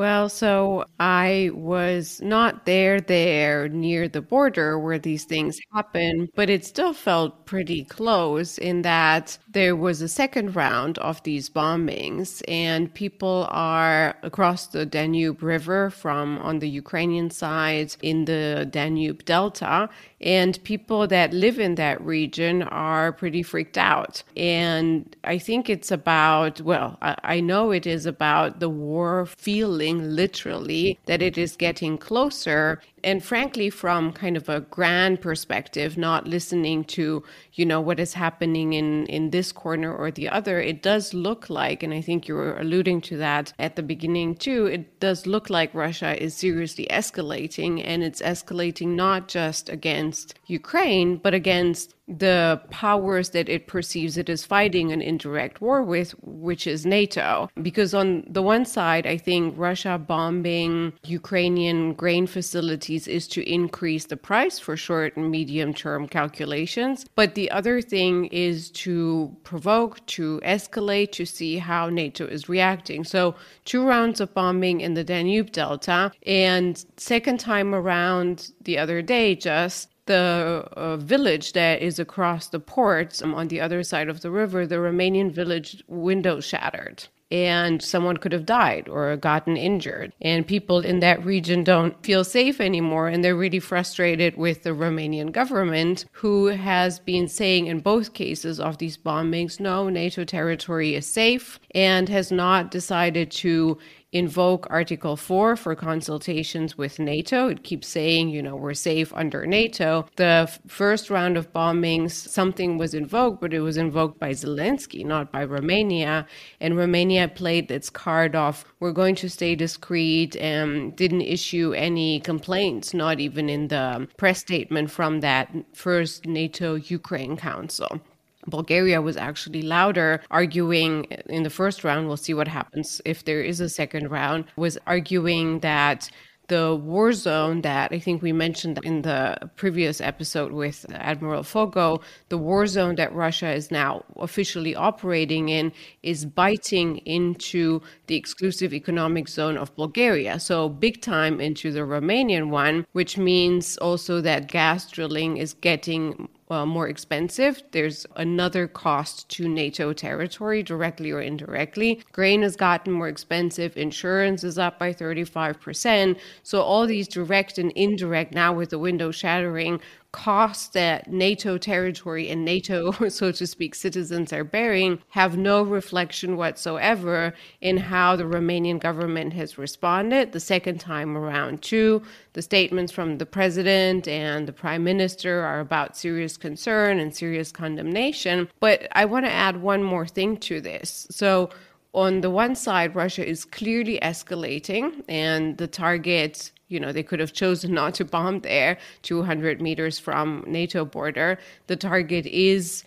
Well, 0.00 0.30
so 0.30 0.86
I 0.98 1.50
was 1.52 2.22
not 2.22 2.64
there 2.64 3.02
there 3.02 3.68
near 3.68 4.08
the 4.08 4.22
border 4.22 4.78
where 4.78 4.98
these 4.98 5.24
things 5.24 5.58
happen, 5.74 6.30
but 6.34 6.48
it 6.48 6.64
still 6.64 6.94
felt 6.94 7.44
pretty 7.44 7.84
close 7.84 8.56
in 8.56 8.80
that 8.80 9.36
there 9.52 9.76
was 9.76 10.00
a 10.00 10.08
second 10.08 10.56
round 10.56 10.96
of 10.98 11.22
these 11.24 11.50
bombings 11.50 12.40
and 12.48 12.92
people 12.94 13.46
are 13.50 14.16
across 14.22 14.68
the 14.68 14.86
Danube 14.86 15.42
River 15.42 15.90
from 15.90 16.38
on 16.38 16.60
the 16.60 16.70
Ukrainian 16.70 17.28
side 17.30 17.94
in 18.00 18.24
the 18.24 18.66
Danube 18.70 19.26
Delta 19.26 19.90
and 20.20 20.62
people 20.64 21.06
that 21.08 21.32
live 21.32 21.58
in 21.58 21.74
that 21.76 22.00
region 22.04 22.62
are 22.62 23.12
pretty 23.12 23.42
freaked 23.42 23.78
out. 23.78 24.22
And 24.36 25.14
I 25.24 25.38
think 25.38 25.70
it's 25.70 25.90
about, 25.90 26.60
well, 26.60 26.98
I, 27.00 27.16
I 27.24 27.40
know 27.40 27.70
it 27.70 27.86
is 27.86 28.06
about 28.06 28.60
the 28.60 28.68
war 28.68 29.26
feeling 29.26 29.89
literally 29.98 30.98
that 31.06 31.22
it 31.22 31.36
is 31.36 31.56
getting 31.56 31.98
closer. 31.98 32.80
And 33.02 33.24
frankly 33.24 33.70
from 33.70 34.12
kind 34.12 34.36
of 34.36 34.48
a 34.48 34.60
grand 34.60 35.20
perspective 35.20 35.96
not 35.96 36.26
listening 36.26 36.84
to 36.84 37.22
you 37.54 37.64
know 37.64 37.80
what 37.80 38.00
is 38.00 38.14
happening 38.14 38.72
in 38.72 39.06
in 39.06 39.30
this 39.30 39.52
corner 39.52 39.94
or 39.94 40.10
the 40.10 40.28
other 40.28 40.60
it 40.60 40.82
does 40.82 41.14
look 41.14 41.48
like 41.48 41.82
and 41.82 41.92
i 41.94 42.00
think 42.00 42.28
you 42.28 42.34
were 42.34 42.58
alluding 42.58 43.00
to 43.00 43.16
that 43.16 43.52
at 43.58 43.76
the 43.76 43.82
beginning 43.82 44.34
too 44.34 44.66
it 44.66 45.00
does 45.00 45.26
look 45.26 45.50
like 45.50 45.74
russia 45.74 46.20
is 46.22 46.34
seriously 46.34 46.86
escalating 46.90 47.82
and 47.84 48.02
it's 48.02 48.22
escalating 48.22 48.88
not 48.88 49.28
just 49.28 49.68
against 49.68 50.34
ukraine 50.46 51.16
but 51.16 51.34
against 51.34 51.94
the 52.18 52.60
powers 52.70 53.30
that 53.30 53.48
it 53.48 53.66
perceives 53.66 54.16
it 54.16 54.28
is 54.28 54.44
fighting 54.44 54.90
an 54.92 55.00
indirect 55.00 55.60
war 55.60 55.82
with, 55.82 56.10
which 56.22 56.66
is 56.66 56.84
NATO. 56.84 57.48
Because 57.62 57.94
on 57.94 58.24
the 58.28 58.42
one 58.42 58.64
side, 58.64 59.06
I 59.06 59.16
think 59.16 59.54
Russia 59.56 59.98
bombing 59.98 60.92
Ukrainian 61.04 61.94
grain 61.94 62.26
facilities 62.26 63.06
is 63.06 63.28
to 63.28 63.48
increase 63.48 64.06
the 64.06 64.16
price 64.16 64.58
for 64.58 64.76
short 64.76 65.16
and 65.16 65.30
medium 65.30 65.72
term 65.72 66.08
calculations. 66.08 67.06
But 67.14 67.34
the 67.34 67.50
other 67.50 67.80
thing 67.80 68.26
is 68.26 68.70
to 68.70 69.34
provoke, 69.44 70.04
to 70.06 70.40
escalate, 70.44 71.12
to 71.12 71.24
see 71.24 71.58
how 71.58 71.88
NATO 71.88 72.26
is 72.26 72.48
reacting. 72.48 73.04
So, 73.04 73.36
two 73.64 73.86
rounds 73.86 74.20
of 74.20 74.34
bombing 74.34 74.80
in 74.80 74.94
the 74.94 75.04
Danube 75.04 75.52
Delta, 75.52 76.12
and 76.26 76.84
second 76.96 77.38
time 77.38 77.74
around 77.74 78.50
the 78.62 78.78
other 78.78 79.02
day, 79.02 79.34
just 79.34 79.88
the 80.06 80.66
uh, 80.72 80.96
village 80.96 81.52
that 81.52 81.82
is 81.82 81.98
across 81.98 82.48
the 82.48 82.60
ports 82.60 83.22
um, 83.22 83.34
on 83.34 83.48
the 83.48 83.60
other 83.60 83.82
side 83.82 84.08
of 84.08 84.20
the 84.20 84.30
river, 84.30 84.66
the 84.66 84.76
Romanian 84.76 85.30
village 85.30 85.82
window 85.88 86.40
shattered 86.40 87.08
and 87.30 87.80
someone 87.82 88.16
could 88.16 88.32
have 88.32 88.44
died 88.44 88.88
or 88.88 89.16
gotten 89.16 89.56
injured. 89.56 90.12
And 90.20 90.46
people 90.46 90.80
in 90.80 91.00
that 91.00 91.24
region 91.24 91.62
don't 91.62 92.02
feel 92.04 92.24
safe 92.24 92.60
anymore. 92.60 93.08
And 93.08 93.22
they're 93.22 93.36
really 93.36 93.60
frustrated 93.60 94.36
with 94.36 94.62
the 94.62 94.70
Romanian 94.70 95.30
government, 95.30 96.06
who 96.12 96.46
has 96.46 96.98
been 96.98 97.28
saying 97.28 97.66
in 97.66 97.80
both 97.80 98.14
cases 98.14 98.58
of 98.58 98.78
these 98.78 98.96
bombings, 98.96 99.60
no, 99.60 99.88
NATO 99.88 100.24
territory 100.24 100.94
is 100.94 101.06
safe, 101.06 101.60
and 101.74 102.08
has 102.08 102.32
not 102.32 102.70
decided 102.70 103.30
to 103.32 103.78
invoke 104.12 104.66
Article 104.70 105.16
4 105.16 105.56
for 105.56 105.74
consultations 105.76 106.76
with 106.76 106.98
NATO. 106.98 107.48
It 107.48 107.62
keeps 107.62 107.86
saying, 107.86 108.30
you 108.30 108.42
know, 108.42 108.56
we're 108.56 108.74
safe 108.74 109.12
under 109.14 109.46
NATO. 109.46 110.06
The 110.16 110.48
f- 110.48 110.60
first 110.66 111.10
round 111.10 111.36
of 111.36 111.52
bombings, 111.52 112.12
something 112.12 112.76
was 112.76 112.94
invoked, 112.94 113.40
but 113.40 113.54
it 113.54 113.60
was 113.60 113.76
invoked 113.76 114.18
by 114.18 114.30
Zelensky, 114.30 115.04
not 115.04 115.30
by 115.30 115.44
Romania. 115.44 116.26
And 116.60 116.76
Romania 116.76 117.28
played 117.28 117.70
its 117.70 117.90
card 117.90 118.34
off, 118.34 118.64
we're 118.80 118.92
going 118.92 119.14
to 119.16 119.30
stay 119.30 119.54
discreet 119.54 120.36
and 120.36 120.96
didn't 120.96 121.22
issue 121.22 121.72
any 121.72 122.20
complaints, 122.20 122.92
not 122.92 123.20
even 123.20 123.48
in 123.48 123.68
the 123.68 124.08
press 124.16 124.40
statement 124.40 124.90
from 124.90 125.20
that 125.20 125.54
first 125.72 126.26
NATO 126.26 126.74
Ukraine 126.74 127.36
Council. 127.36 128.00
Bulgaria 128.46 129.00
was 129.00 129.16
actually 129.16 129.62
louder, 129.62 130.20
arguing 130.30 131.04
in 131.28 131.42
the 131.42 131.50
first 131.50 131.84
round. 131.84 132.06
We'll 132.06 132.16
see 132.16 132.34
what 132.34 132.48
happens 132.48 133.00
if 133.04 133.24
there 133.24 133.42
is 133.42 133.60
a 133.60 133.68
second 133.68 134.10
round. 134.10 134.44
Was 134.56 134.78
arguing 134.86 135.60
that 135.60 136.10
the 136.50 136.74
war 136.74 137.12
zone 137.12 137.60
that 137.60 137.92
I 137.92 138.00
think 138.00 138.22
we 138.22 138.32
mentioned 138.32 138.80
in 138.82 139.02
the 139.02 139.36
previous 139.54 140.00
episode 140.00 140.50
with 140.50 140.84
Admiral 140.92 141.44
Foggo, 141.44 142.02
the 142.28 142.38
war 142.38 142.66
zone 142.66 142.96
that 142.96 143.14
Russia 143.14 143.52
is 143.52 143.70
now 143.70 144.04
officially 144.16 144.74
operating 144.74 145.48
in 145.48 145.72
is 146.02 146.26
biting 146.26 146.98
into 147.18 147.80
the 148.08 148.16
exclusive 148.16 148.74
economic 148.74 149.28
zone 149.28 149.56
of 149.56 149.74
Bulgaria. 149.76 150.40
So, 150.40 150.68
big 150.68 151.00
time 151.00 151.40
into 151.40 151.70
the 151.70 151.80
Romanian 151.94 152.48
one, 152.48 152.84
which 152.94 153.16
means 153.16 153.78
also 153.78 154.20
that 154.20 154.48
gas 154.48 154.90
drilling 154.90 155.36
is 155.36 155.54
getting 155.54 156.28
uh, 156.50 156.66
more 156.66 156.88
expensive. 156.88 157.62
There's 157.70 158.06
another 158.16 158.66
cost 158.66 159.28
to 159.30 159.48
NATO 159.48 159.92
territory, 159.92 160.62
directly 160.62 161.10
or 161.10 161.20
indirectly. 161.20 162.02
Grain 162.12 162.42
has 162.42 162.56
gotten 162.56 162.92
more 162.92 163.08
expensive. 163.08 163.76
Insurance 163.76 164.44
is 164.44 164.58
up 164.58 164.78
by 164.78 164.92
35%. 164.92 166.18
So, 166.42 166.60
all 166.60 166.86
these 166.86 167.08
direct 167.08 167.58
and 167.58 167.70
indirect, 167.72 168.34
now 168.34 168.52
with 168.52 168.70
the 168.70 168.78
window 168.78 169.10
shattering, 169.10 169.80
costs 170.12 170.68
that 170.68 171.10
NATO 171.10 171.56
territory 171.56 172.28
and 172.28 172.44
NATO, 172.44 172.90
so 173.08 173.32
to 173.32 173.46
speak, 173.46 173.74
citizens 173.74 174.32
are 174.32 174.44
bearing 174.44 175.00
have 175.10 175.36
no 175.36 175.62
reflection 175.62 176.36
whatsoever 176.36 177.34
in 177.60 177.76
how 177.76 178.16
the 178.16 178.24
Romanian 178.24 178.80
government 178.80 179.32
has 179.34 179.58
responded 179.58 180.32
the 180.32 180.40
second 180.40 180.80
time 180.80 181.16
around, 181.16 181.62
too. 181.62 182.02
The 182.32 182.42
statements 182.42 182.92
from 182.92 183.18
the 183.18 183.26
president 183.26 184.08
and 184.08 184.46
the 184.46 184.52
prime 184.52 184.84
minister 184.84 185.42
are 185.42 185.60
about 185.60 185.96
serious 185.96 186.36
concern 186.36 186.98
and 186.98 187.14
serious 187.14 187.52
condemnation. 187.52 188.48
But 188.60 188.88
I 188.92 189.04
want 189.04 189.26
to 189.26 189.32
add 189.32 189.62
one 189.62 189.82
more 189.82 190.06
thing 190.06 190.36
to 190.38 190.60
this. 190.60 191.06
So, 191.10 191.50
on 191.92 192.20
the 192.20 192.30
one 192.30 192.54
side, 192.54 192.94
Russia 192.94 193.26
is 193.26 193.44
clearly 193.44 193.98
escalating, 194.00 195.02
and 195.08 195.58
the 195.58 195.66
target 195.66 196.52
you 196.70 196.80
know, 196.80 196.92
they 196.92 197.02
could 197.02 197.20
have 197.20 197.32
chosen 197.32 197.74
not 197.74 197.94
to 197.94 198.04
bomb 198.04 198.40
there 198.40 198.78
200 199.02 199.60
meters 199.60 199.98
from 199.98 200.44
NATO 200.46 200.84
border. 200.84 201.38
The 201.66 201.76
target 201.76 202.26
is 202.26 202.84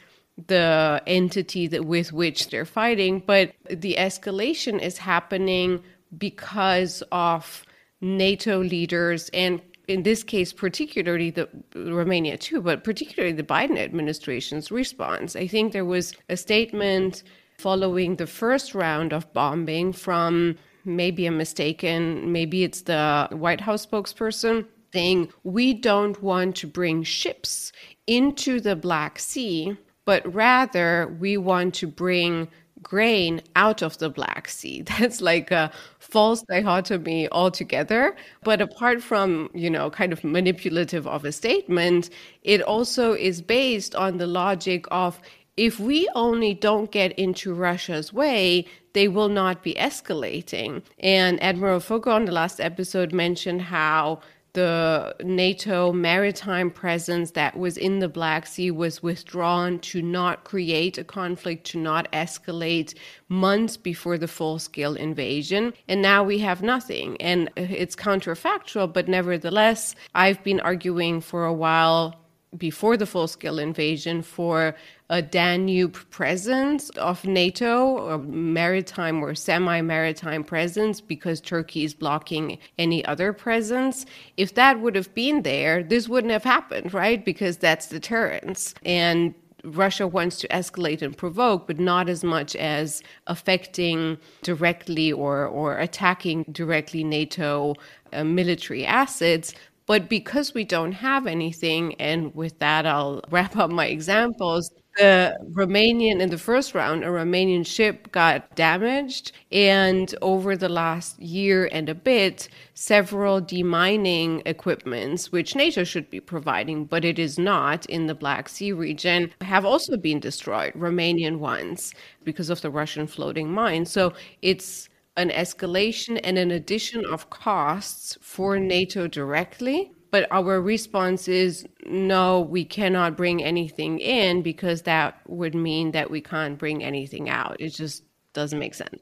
the 0.48 1.04
entity 1.06 1.68
that 1.68 1.86
with 1.86 2.12
which 2.12 2.50
they're 2.50 2.66
fighting, 2.66 3.22
but 3.26 3.54
the 3.70 3.96
escalation 4.00 4.82
is 4.82 4.98
happening 4.98 5.84
because 6.18 7.04
of 7.12 7.66
NATO 8.02 8.64
leaders 8.64 9.30
and 9.34 9.62
in 9.90 10.04
this 10.04 10.24
case, 10.24 10.54
particularly 10.54 11.30
the 11.30 11.50
Romania 11.76 12.38
too, 12.38 12.62
but 12.62 12.86
particularly 12.86 13.36
the 13.36 13.44
Biden 13.44 13.78
administration's 13.78 14.72
response. 14.72 15.36
I 15.36 15.46
think 15.46 15.74
there 15.74 15.84
was 15.84 16.14
a 16.30 16.38
statement 16.38 17.24
following 17.58 18.16
the 18.16 18.28
first 18.28 18.74
round 18.74 19.12
of 19.12 19.32
bombing 19.34 19.92
from 19.92 20.56
maybe 20.86 21.26
I'm 21.26 21.38
mistaken, 21.38 22.32
maybe 22.32 22.64
it's 22.64 22.82
the 22.82 23.28
White 23.32 23.62
House 23.62 23.86
spokesperson 23.86 24.66
saying, 24.94 25.32
we 25.44 25.74
don't 25.74 26.22
want 26.22 26.56
to 26.58 26.68
bring 26.68 27.04
ships 27.04 27.72
into 28.08 28.60
the 28.60 28.76
Black 28.76 29.18
Sea, 29.20 29.76
but 30.06 30.34
rather 30.34 31.16
we 31.20 31.38
want 31.38 31.74
to 31.76 31.88
bring 31.88 32.48
grain 32.84 33.42
out 33.56 33.82
of 33.82 33.98
the 33.98 34.10
Black 34.10 34.48
Sea. 34.48 34.82
That's 35.00 35.22
like 35.22 35.50
a 35.52 35.72
false 36.00 36.44
dichotomy 36.44 37.30
altogether. 37.32 38.16
But 38.44 38.62
apart 38.62 39.02
from, 39.02 39.50
you 39.54 39.70
know, 39.70 39.90
kind 39.90 40.14
of 40.14 40.24
manipulative 40.24 41.08
of 41.08 41.26
a 41.26 41.32
statement, 41.32 42.10
it 42.44 42.62
also 42.62 43.14
is 43.14 43.42
based 43.42 43.96
on 43.96 44.18
the 44.18 44.28
logic 44.28 44.86
of 44.92 45.20
if 45.58 45.80
we 45.80 46.10
only 46.16 46.54
don't 46.54 46.92
get 46.92 47.12
into 47.14 47.54
Russia's 47.54 48.12
way, 48.12 48.66
they 48.94 49.08
will 49.08 49.30
not 49.30 49.64
be 49.64 49.74
escalating. 49.76 50.84
And 51.00 51.42
Admiral 51.42 51.80
Foggo 51.80 52.14
on 52.14 52.26
the 52.26 52.32
last 52.32 52.60
episode 52.60 53.14
mentioned 53.14 53.64
how 53.64 54.22
the 54.54 55.16
NATO 55.24 55.92
maritime 55.92 56.70
presence 56.70 57.32
that 57.32 57.58
was 57.58 57.76
in 57.76 58.00
the 58.00 58.08
Black 58.08 58.46
Sea 58.46 58.70
was 58.70 59.02
withdrawn 59.02 59.80
to 59.80 60.02
not 60.02 60.44
create 60.44 61.00
a 61.00 61.04
conflict, 61.04 61.66
to 61.68 61.80
not 61.80 62.12
escalate 62.12 62.94
months 63.30 63.78
before 63.78 64.20
the 64.20 64.28
full 64.28 64.60
scale 64.60 64.96
invasion. 64.96 65.74
And 65.88 66.04
now 66.04 66.24
we 66.24 66.38
have 66.40 66.62
nothing. 66.62 67.20
And 67.20 67.50
it's 67.56 67.96
counterfactual, 67.96 68.94
but 68.94 69.08
nevertheless, 69.08 69.96
I've 70.14 70.44
been 70.44 70.60
arguing 70.60 71.22
for 71.22 71.46
a 71.46 71.54
while 71.54 72.23
before 72.58 72.98
the 72.98 73.06
full 73.06 73.28
scale 73.28 73.60
invasion 73.60 74.22
for 74.22 74.76
a 75.10 75.22
Danube 75.22 75.98
presence 76.10 76.90
of 76.92 77.24
NATO, 77.26 77.98
or 77.98 78.18
maritime 78.18 79.24
or 79.24 79.36
semi 79.36 79.82
maritime 79.82 80.44
presence, 80.44 81.02
because 81.02 81.42
Turkey 81.42 81.84
is 81.84 81.94
blocking 81.94 82.58
any 82.78 83.06
other 83.06 83.34
presence. 83.34 84.06
If 84.38 84.56
that 84.56 84.80
would 84.80 84.96
have 84.96 85.14
been 85.14 85.44
there, 85.44 85.84
this 85.84 86.10
wouldn't 86.10 86.32
have 86.32 86.44
happened, 86.44 86.94
right? 86.94 87.24
Because 87.24 87.58
that's 87.58 87.90
deterrence. 87.90 88.74
And 88.86 89.36
Russia 89.64 90.06
wants 90.08 90.40
to 90.40 90.48
escalate 90.50 91.02
and 91.02 91.16
provoke, 91.16 91.68
but 91.68 91.80
not 91.80 92.10
as 92.10 92.24
much 92.24 92.56
as 92.56 93.02
affecting 93.28 94.18
directly 94.42 95.12
or, 95.12 95.46
or 95.46 95.78
attacking 95.78 96.44
directly 96.52 97.04
NATO 97.04 97.76
uh, 98.12 98.24
military 98.24 98.86
assets. 98.86 99.54
But 99.86 100.10
because 100.10 100.54
we 100.54 100.64
don't 100.64 100.94
have 100.94 101.28
anything, 101.28 101.96
and 101.96 102.34
with 102.36 102.60
that, 102.60 102.86
I'll 102.86 103.22
wrap 103.30 103.58
up 103.58 103.70
my 103.70 103.88
examples 103.88 104.72
the 104.98 105.36
Romanian 105.54 106.22
in 106.22 106.30
the 106.30 106.38
first 106.38 106.76
round, 106.76 107.04
a 107.04 107.08
Romanian 107.08 107.66
ship 107.66 108.12
got 108.12 108.56
damaged, 108.56 109.32
and 109.52 110.14
over 110.22 110.56
the 110.56 110.70
last 110.70 111.20
year 111.20 111.68
and 111.72 111.90
a 111.90 111.96
bit, 111.96 112.48
several 112.76 113.42
demining 113.42 114.42
equipments, 114.46 115.32
which 115.32 115.56
NATO 115.56 115.84
should 115.84 116.10
be 116.10 116.20
providing, 116.20 116.86
but 116.86 117.04
it 117.04 117.18
is 117.18 117.40
not 117.40 117.86
in 117.88 118.08
the 118.08 118.16
Black 118.16 118.48
Sea 118.50 118.72
region, 118.72 119.32
have 119.42 119.66
also 119.66 119.98
been 119.98 120.20
destroyed, 120.20 120.74
Romanian 120.74 121.40
ones, 121.40 121.94
because 122.24 122.50
of 122.50 122.62
the 122.62 122.70
Russian 122.70 123.08
floating 123.08 123.52
mines. 123.52 123.92
So 123.92 124.14
it's 124.42 124.90
an 125.16 125.30
escalation 125.30 126.20
and 126.24 126.38
an 126.38 126.52
addition 126.52 127.06
of 127.06 127.30
costs 127.30 128.18
for 128.22 128.60
NATO 128.60 129.08
directly 129.08 129.92
but 130.14 130.28
our 130.30 130.62
response 130.62 131.28
is 131.28 131.66
no, 131.88 132.42
we 132.42 132.66
cannot 132.66 133.18
bring 133.18 133.44
anything 133.44 133.98
in 133.98 134.44
because 134.44 134.84
that 134.84 135.20
would 135.28 135.56
mean 135.56 135.90
that 135.94 136.12
we 136.12 136.22
can't 136.22 136.56
bring 136.56 136.84
anything 136.84 137.32
out. 137.32 137.56
It 137.60 137.70
just 137.70 138.04
doesn't 138.34 138.60
make 138.60 138.76
sense. 138.76 139.02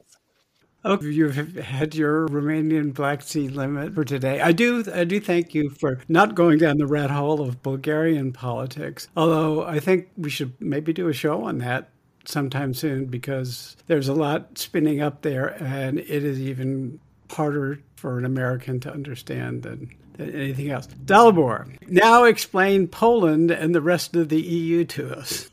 Oh, 0.86 0.98
you've 1.02 1.36
had 1.58 1.94
your 1.94 2.26
Romanian 2.28 2.94
Black 2.94 3.20
Sea 3.20 3.48
limit 3.48 3.94
for 3.94 4.04
today. 4.04 4.40
I 4.40 4.52
do, 4.52 4.82
I 4.90 5.04
do 5.04 5.20
thank 5.20 5.54
you 5.54 5.68
for 5.78 6.00
not 6.08 6.34
going 6.34 6.56
down 6.56 6.78
the 6.78 6.86
rat 6.86 7.10
hole 7.10 7.42
of 7.42 7.62
Bulgarian 7.62 8.32
politics. 8.32 9.06
Although 9.14 9.64
I 9.64 9.80
think 9.80 10.08
we 10.16 10.30
should 10.30 10.54
maybe 10.60 10.94
do 10.94 11.08
a 11.08 11.12
show 11.12 11.44
on 11.44 11.58
that 11.58 11.91
sometime 12.24 12.74
soon 12.74 13.06
because 13.06 13.76
there's 13.86 14.08
a 14.08 14.14
lot 14.14 14.58
spinning 14.58 15.00
up 15.00 15.22
there, 15.22 15.48
and 15.62 15.98
it 15.98 16.24
is 16.24 16.40
even 16.40 17.00
harder 17.30 17.80
for 17.96 18.18
an 18.18 18.24
American 18.24 18.80
to 18.80 18.92
understand 18.92 19.62
than 19.62 19.90
than 20.14 20.34
anything 20.34 20.70
else. 20.70 20.88
Dalibor, 21.04 21.76
now 21.88 22.24
explain 22.24 22.86
Poland 22.86 23.50
and 23.50 23.74
the 23.74 23.80
rest 23.80 24.14
of 24.14 24.28
the 24.28 24.40
EU 24.40 24.84
to 24.84 25.16
us. 25.16 25.50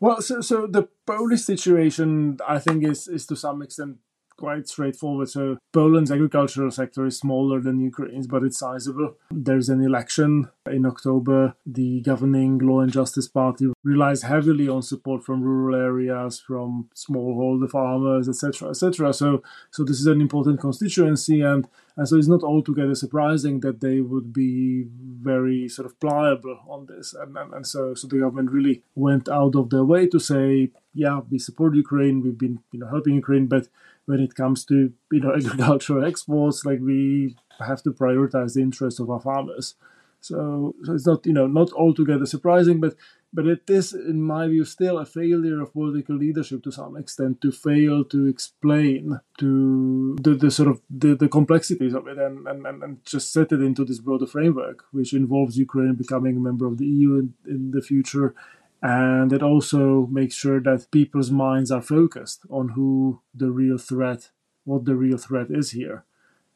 Well, 0.00 0.20
so, 0.22 0.40
so 0.40 0.66
the 0.66 0.88
Polish 1.06 1.42
situation, 1.42 2.38
I 2.46 2.58
think, 2.58 2.84
is, 2.84 3.08
is 3.08 3.26
to 3.26 3.36
some 3.36 3.62
extent 3.62 3.98
quite 4.36 4.68
straightforward. 4.68 5.28
So 5.28 5.58
Poland's 5.72 6.10
agricultural 6.10 6.70
sector 6.70 7.06
is 7.06 7.18
smaller 7.18 7.60
than 7.60 7.80
Ukraine's, 7.80 8.26
but 8.26 8.42
it's 8.42 8.58
sizable. 8.58 9.16
There's 9.30 9.68
an 9.68 9.82
election 9.82 10.48
in 10.70 10.86
October. 10.86 11.54
The 11.66 12.00
governing 12.00 12.58
Law 12.58 12.80
and 12.80 12.92
Justice 12.92 13.28
Party 13.28 13.72
relies 13.82 14.22
heavily 14.22 14.68
on 14.68 14.82
support 14.82 15.24
from 15.24 15.42
rural 15.42 15.74
areas, 15.74 16.40
from 16.40 16.88
smallholder 16.94 17.70
farmers, 17.70 18.28
etc., 18.28 18.70
etc. 18.70 19.12
So, 19.12 19.42
so 19.70 19.84
this 19.84 20.00
is 20.00 20.06
an 20.06 20.20
important 20.20 20.60
constituency, 20.60 21.40
and 21.40 21.66
and 21.96 22.08
so 22.08 22.16
it's 22.16 22.28
not 22.28 22.42
altogether 22.42 22.94
surprising 22.94 23.60
that 23.60 23.80
they 23.80 24.00
would 24.00 24.32
be 24.32 24.86
very 24.98 25.68
sort 25.68 25.86
of 25.86 25.98
pliable 26.00 26.58
on 26.68 26.86
this. 26.86 27.14
And, 27.14 27.36
and, 27.36 27.54
and 27.54 27.66
so, 27.66 27.94
so 27.94 28.08
the 28.08 28.18
government 28.18 28.50
really 28.50 28.82
went 28.96 29.28
out 29.28 29.54
of 29.54 29.70
their 29.70 29.84
way 29.84 30.08
to 30.08 30.18
say, 30.18 30.70
yeah, 30.92 31.20
we 31.30 31.38
support 31.38 31.76
Ukraine, 31.76 32.20
we've 32.20 32.38
been 32.38 32.60
you 32.72 32.80
know 32.80 32.88
helping 32.88 33.14
Ukraine, 33.14 33.46
but 33.46 33.68
when 34.06 34.20
it 34.20 34.34
comes 34.34 34.64
to 34.66 34.92
you 35.12 35.20
know 35.20 35.34
agricultural 35.36 36.04
exports, 36.04 36.64
like 36.64 36.80
we 36.80 37.36
have 37.60 37.82
to 37.82 37.90
prioritize 37.90 38.54
the 38.54 38.62
interests 38.62 39.00
of 39.00 39.10
our 39.10 39.20
farmers. 39.20 39.74
So, 40.20 40.74
so 40.84 40.94
it's 40.94 41.06
not 41.06 41.26
you 41.26 41.32
know 41.32 41.46
not 41.46 41.72
altogether 41.72 42.26
surprising, 42.26 42.80
but 42.80 42.94
but 43.34 43.48
it 43.48 43.68
is, 43.68 43.92
in 43.92 44.22
my 44.22 44.46
view, 44.46 44.64
still 44.64 44.96
a 44.96 45.04
failure 45.04 45.60
of 45.60 45.72
political 45.72 46.14
leadership 46.16 46.62
to 46.62 46.70
some 46.70 46.96
extent 46.96 47.40
to 47.40 47.50
fail 47.50 48.04
to 48.04 48.26
explain 48.26 49.18
to 49.40 50.16
the, 50.22 50.36
the 50.36 50.52
sort 50.52 50.68
of 50.68 50.80
the, 50.88 51.16
the 51.16 51.28
complexities 51.28 51.94
of 51.94 52.06
it 52.06 52.16
and, 52.16 52.46
and, 52.46 52.64
and 52.64 53.04
just 53.04 53.32
set 53.32 53.50
it 53.50 53.60
into 53.60 53.84
this 53.84 53.98
broader 53.98 54.28
framework, 54.28 54.84
which 54.92 55.12
involves 55.12 55.58
Ukraine 55.58 55.96
becoming 55.96 56.36
a 56.36 56.40
member 56.40 56.64
of 56.64 56.78
the 56.78 56.86
EU 56.86 57.18
in, 57.18 57.34
in 57.44 57.72
the 57.72 57.82
future 57.82 58.36
and 58.84 59.32
it 59.32 59.42
also 59.42 60.06
makes 60.10 60.34
sure 60.34 60.60
that 60.60 60.90
people's 60.90 61.30
minds 61.30 61.70
are 61.70 61.80
focused 61.80 62.42
on 62.50 62.68
who 62.70 63.22
the 63.34 63.50
real 63.50 63.78
threat 63.78 64.30
what 64.64 64.84
the 64.84 64.94
real 64.94 65.18
threat 65.18 65.48
is 65.50 65.72
here. 65.72 66.04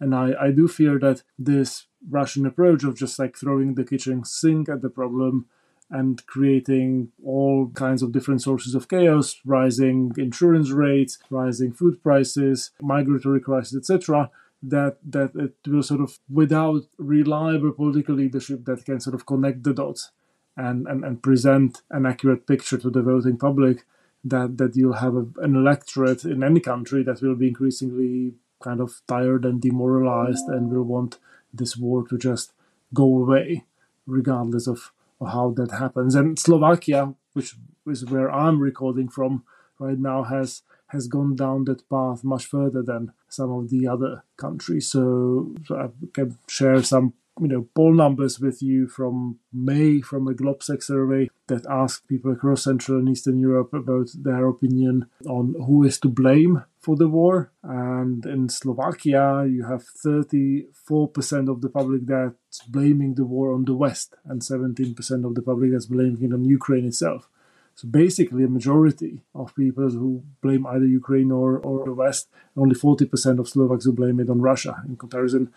And 0.01 0.15
i 0.15 0.27
i 0.47 0.51
do 0.51 0.69
fear 0.69 0.99
that 1.01 1.23
this 1.51 1.87
russian 2.19 2.47
approach 2.47 2.85
of 2.85 2.97
just 3.03 3.19
like 3.19 3.37
throwing 3.37 3.75
the 3.75 3.89
kitchen 3.93 4.25
sink 4.25 4.69
at 4.69 4.83
the 4.83 4.91
problem 5.01 5.47
and 5.91 6.25
creating 6.27 6.91
all 7.25 7.71
kinds 7.85 8.03
of 8.03 8.13
different 8.13 8.43
sources 8.43 8.75
of 8.75 8.89
chaos 8.89 9.41
rising 9.45 10.13
insurance 10.27 10.71
rates 10.71 11.19
rising 11.31 11.73
food 11.73 11.97
prices 12.03 12.71
migratory 12.81 13.41
crisis 13.41 13.77
etc 13.79 14.31
that 14.63 14.99
that 15.17 15.31
it 15.35 15.55
will 15.67 15.83
sort 15.83 16.03
of 16.07 16.19
without 16.41 16.83
reliable 16.99 17.73
political 17.73 18.15
leadership 18.15 18.65
that 18.65 18.85
can 18.85 19.01
sort 19.01 19.15
of 19.15 19.27
connect 19.27 19.65
the 19.65 19.75
dots 19.75 20.11
and, 20.59 20.87
and, 20.87 21.05
and 21.05 21.23
present 21.23 21.83
an 21.91 22.05
accurate 22.05 22.47
picture 22.47 22.79
to 22.79 22.91
the 22.91 23.03
voting 23.03 23.39
public, 23.39 23.87
that, 24.25 24.59
that 24.59 24.77
you'll 24.77 24.95
have 24.95 25.15
a, 25.15 25.27
an 25.39 25.55
electorate 25.57 26.25
in 26.25 26.43
any 26.43 26.61
country 26.61 27.03
that 27.05 27.23
will 27.23 27.37
be 27.37 27.49
increasingly 27.49 28.35
kind 28.61 28.81
of 28.81 29.01
tired 29.07 29.45
and 29.45 29.63
demoralized 29.63 30.47
and 30.49 30.71
will 30.71 30.83
want 30.83 31.19
this 31.55 31.77
war 31.77 32.07
to 32.09 32.19
just 32.19 32.53
go 32.93 33.05
away, 33.05 33.65
regardless 34.07 34.67
of, 34.67 34.93
how 35.21 35.51
that 35.51 35.73
happens. 35.73 36.15
And 36.15 36.39
Slovakia, 36.39 37.13
which 37.33 37.57
is 37.87 38.05
where 38.05 38.31
I'm 38.31 38.61
recording 38.61 39.09
from 39.09 39.43
right 39.81 39.99
now, 39.99 40.23
has 40.23 40.63
has 40.89 41.09
gone 41.09 41.35
down 41.35 41.65
that 41.65 41.89
path 41.91 42.23
much 42.23 42.47
further 42.47 42.83
than 42.83 43.13
some 43.29 43.51
of 43.51 43.69
the 43.69 43.89
other 43.89 44.23
countries. 44.37 44.89
So, 44.89 45.55
so 45.67 45.77
I 45.77 45.89
can 46.15 46.39
share 46.47 46.83
some 46.83 47.15
you 47.41 47.49
know 47.49 47.67
poll 47.75 47.93
numbers 47.93 48.41
with 48.41 48.63
you 48.63 48.89
from 48.89 49.39
May 49.53 50.01
from 50.01 50.29
a 50.29 50.35
Globsec 50.35 50.83
survey 50.83 51.31
that 51.47 51.67
asked 51.67 52.09
people 52.09 52.33
across 52.33 52.65
Central 52.65 52.99
and 52.99 53.09
Eastern 53.09 53.39
Europe 53.41 53.73
about 53.73 54.09
their 54.15 54.47
opinion 54.47 55.07
on 55.27 55.55
who 55.67 55.85
is 55.85 55.99
to 56.01 56.09
blame 56.09 56.65
for 56.81 56.97
the 56.97 57.09
war. 57.09 57.51
And 57.63 58.25
in 58.25 58.49
Slovakia, 58.49 59.47
you 59.47 59.65
have 59.65 59.85
34% 60.05 61.49
of 61.49 61.61
the 61.61 61.69
public 61.69 62.07
that's 62.07 62.63
blaming 62.69 63.15
the 63.15 63.25
war 63.25 63.53
on 63.53 63.65
the 63.65 63.75
West, 63.75 64.15
and 64.25 64.43
17% 64.43 65.25
of 65.25 65.35
the 65.35 65.43
public 65.43 65.73
that's 65.73 65.87
blaming 65.87 66.23
it 66.23 66.33
on 66.33 66.45
Ukraine 66.45 66.87
itself. 66.87 67.29
So 67.75 67.87
basically, 67.87 68.43
a 68.43 68.49
majority 68.49 69.23
of 69.37 69.55
people 69.55 69.89
who 69.91 70.25
blame 70.43 70.67
either 70.67 70.85
Ukraine 70.85 71.31
or, 71.31 71.59
or 71.59 71.85
the 71.85 71.95
West, 71.95 72.29
only 72.57 72.75
40% 72.75 73.39
of 73.39 73.49
Slovaks 73.49 73.85
who 73.85 73.93
blame 73.93 74.19
it 74.19 74.29
on 74.29 74.41
Russia. 74.41 74.83
In 74.89 74.97
comparison, 74.97 75.53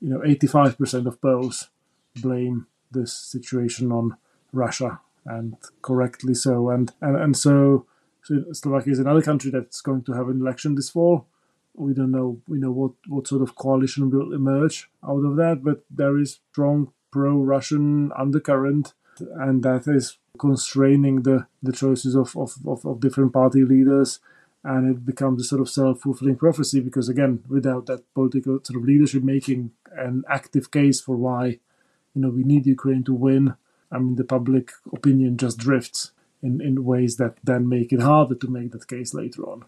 you 0.00 0.08
know, 0.08 0.20
85% 0.20 1.06
of 1.06 1.20
Poles 1.20 1.68
blame 2.16 2.66
this 2.90 3.12
situation 3.12 3.92
on 3.92 4.16
Russia, 4.52 5.00
and 5.24 5.56
correctly 5.82 6.34
so. 6.34 6.70
And 6.70 6.92
and, 7.00 7.16
and 7.16 7.36
so, 7.36 7.86
so 8.24 8.44
Slovakia 8.52 8.92
is 8.92 8.98
another 8.98 9.22
country 9.22 9.50
that's 9.50 9.80
going 9.80 10.02
to 10.04 10.12
have 10.12 10.28
an 10.28 10.40
election 10.40 10.74
this 10.74 10.90
fall. 10.90 11.26
We 11.74 11.94
don't 11.94 12.10
know, 12.10 12.40
we 12.48 12.58
know 12.58 12.72
what, 12.72 12.92
what 13.06 13.28
sort 13.28 13.42
of 13.42 13.54
coalition 13.54 14.10
will 14.10 14.32
emerge 14.32 14.90
out 15.06 15.24
of 15.24 15.36
that, 15.36 15.62
but 15.62 15.84
there 15.88 16.18
is 16.18 16.40
strong 16.50 16.92
pro-Russian 17.12 18.10
undercurrent, 18.12 18.92
and 19.36 19.62
that 19.62 19.86
is 19.86 20.18
constraining 20.38 21.22
the, 21.22 21.46
the 21.62 21.72
choices 21.72 22.16
of, 22.16 22.36
of, 22.36 22.56
of, 22.66 22.84
of 22.84 23.00
different 23.00 23.32
party 23.32 23.64
leaders 23.64 24.18
and 24.62 24.90
it 24.90 25.04
becomes 25.04 25.40
a 25.40 25.44
sort 25.44 25.60
of 25.60 25.68
self-fulfilling 25.68 26.36
prophecy 26.36 26.80
because 26.80 27.08
again 27.08 27.42
without 27.48 27.86
that 27.86 28.02
political 28.14 28.60
sort 28.62 28.78
of 28.78 28.84
leadership 28.84 29.22
making 29.22 29.70
an 29.92 30.22
active 30.28 30.70
case 30.70 31.00
for 31.00 31.16
why 31.16 31.58
you 32.14 32.20
know 32.22 32.28
we 32.28 32.44
need 32.44 32.66
ukraine 32.66 33.02
to 33.02 33.14
win 33.14 33.54
i 33.90 33.98
mean 33.98 34.16
the 34.16 34.24
public 34.24 34.72
opinion 34.92 35.36
just 35.36 35.58
drifts 35.58 36.12
in, 36.42 36.60
in 36.60 36.84
ways 36.84 37.16
that 37.16 37.36
then 37.44 37.68
make 37.68 37.92
it 37.92 38.00
harder 38.00 38.34
to 38.34 38.48
make 38.48 38.72
that 38.72 38.88
case 38.88 39.14
later 39.14 39.42
on. 39.42 39.64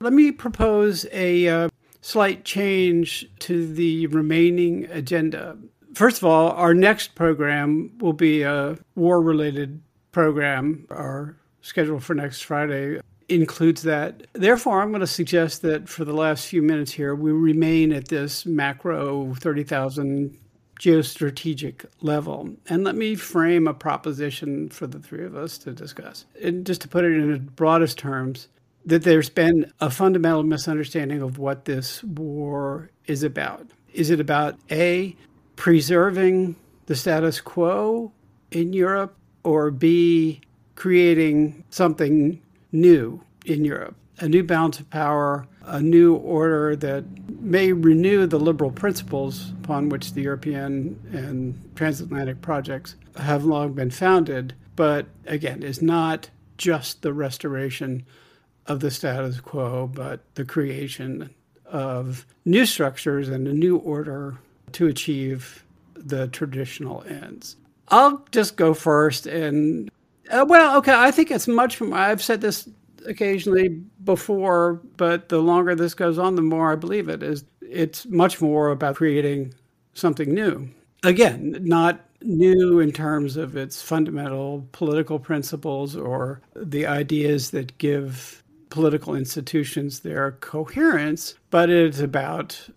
Let 0.00 0.12
me 0.12 0.32
propose 0.32 1.06
a 1.12 1.48
uh, 1.48 1.68
slight 2.00 2.44
change 2.44 3.28
to 3.40 3.72
the 3.72 4.06
remaining 4.08 4.86
agenda. 4.90 5.56
First 5.94 6.18
of 6.18 6.24
all 6.24 6.50
our 6.52 6.74
next 6.74 7.14
program 7.14 7.92
will 7.98 8.12
be 8.12 8.42
a 8.42 8.76
war 8.94 9.22
related 9.22 9.80
program 10.12 10.86
our 10.90 11.36
schedule 11.60 11.98
for 11.98 12.14
next 12.14 12.42
friday 12.42 13.00
includes 13.34 13.82
that. 13.82 14.26
Therefore, 14.32 14.80
I'm 14.80 14.90
going 14.90 15.00
to 15.00 15.06
suggest 15.06 15.62
that 15.62 15.88
for 15.88 16.04
the 16.04 16.12
last 16.12 16.46
few 16.46 16.62
minutes 16.62 16.92
here, 16.92 17.14
we 17.14 17.32
remain 17.32 17.92
at 17.92 18.08
this 18.08 18.46
macro 18.46 19.34
30,000 19.34 20.38
geostrategic 20.80 21.84
level. 22.00 22.50
And 22.68 22.84
let 22.84 22.96
me 22.96 23.14
frame 23.14 23.66
a 23.68 23.74
proposition 23.74 24.68
for 24.68 24.86
the 24.86 24.98
three 24.98 25.24
of 25.24 25.36
us 25.36 25.58
to 25.58 25.72
discuss. 25.72 26.26
And 26.42 26.66
just 26.66 26.80
to 26.82 26.88
put 26.88 27.04
it 27.04 27.12
in 27.12 27.32
the 27.32 27.38
broadest 27.38 27.98
terms, 27.98 28.48
that 28.86 29.02
there's 29.02 29.30
been 29.30 29.72
a 29.80 29.90
fundamental 29.90 30.42
misunderstanding 30.42 31.22
of 31.22 31.38
what 31.38 31.64
this 31.64 32.02
war 32.04 32.90
is 33.06 33.22
about. 33.22 33.66
Is 33.92 34.10
it 34.10 34.20
about 34.20 34.56
A, 34.70 35.16
preserving 35.56 36.56
the 36.86 36.96
status 36.96 37.40
quo 37.40 38.12
in 38.50 38.72
Europe, 38.72 39.16
or 39.42 39.70
B, 39.70 40.40
creating 40.74 41.64
something 41.70 42.40
new 42.74 43.22
in 43.46 43.64
Europe, 43.64 43.94
a 44.18 44.28
new 44.28 44.42
balance 44.42 44.80
of 44.80 44.90
power, 44.90 45.46
a 45.64 45.80
new 45.80 46.14
order 46.14 46.76
that 46.76 47.04
may 47.40 47.72
renew 47.72 48.26
the 48.26 48.38
liberal 48.38 48.70
principles 48.70 49.52
upon 49.62 49.88
which 49.88 50.12
the 50.12 50.22
European 50.22 51.00
and 51.12 51.58
transatlantic 51.74 52.42
projects 52.42 52.96
have 53.16 53.44
long 53.44 53.72
been 53.72 53.90
founded, 53.90 54.54
but 54.76 55.06
again, 55.26 55.62
is 55.62 55.80
not 55.80 56.28
just 56.58 57.02
the 57.02 57.12
restoration 57.12 58.04
of 58.66 58.80
the 58.80 58.90
status 58.90 59.40
quo, 59.40 59.86
but 59.86 60.20
the 60.34 60.44
creation 60.44 61.30
of 61.66 62.26
new 62.44 62.66
structures 62.66 63.28
and 63.28 63.46
a 63.46 63.52
new 63.52 63.76
order 63.76 64.38
to 64.72 64.86
achieve 64.86 65.64
the 65.94 66.28
traditional 66.28 67.02
ends. 67.04 67.56
I'll 67.88 68.24
just 68.30 68.56
go 68.56 68.74
first 68.74 69.26
and 69.26 69.90
uh, 70.30 70.44
well, 70.48 70.76
okay, 70.78 70.94
I 70.94 71.10
think 71.10 71.30
it's 71.30 71.48
much 71.48 71.76
from 71.76 71.92
I've 71.92 72.22
said 72.22 72.40
this 72.40 72.68
occasionally 73.06 73.68
before, 74.04 74.80
but 74.96 75.28
the 75.28 75.40
longer 75.40 75.74
this 75.74 75.94
goes 75.94 76.18
on, 76.18 76.34
the 76.34 76.42
more 76.42 76.72
I 76.72 76.76
believe 76.76 77.08
it 77.08 77.22
is 77.22 77.44
it's 77.60 78.06
much 78.06 78.40
more 78.40 78.70
about 78.70 78.96
creating 78.96 79.54
something 79.94 80.32
new. 80.32 80.68
Again, 81.02 81.56
not 81.60 82.00
new 82.22 82.80
in 82.80 82.92
terms 82.92 83.36
of 83.36 83.56
its 83.56 83.82
fundamental 83.82 84.66
political 84.72 85.18
principles 85.18 85.96
or 85.96 86.40
the 86.54 86.86
ideas 86.86 87.50
that 87.50 87.76
give 87.78 88.42
political 88.70 89.14
institutions 89.14 90.00
their 90.00 90.32
coherence, 90.32 91.34
but 91.50 91.68
it's 91.68 92.00
about 92.00 92.70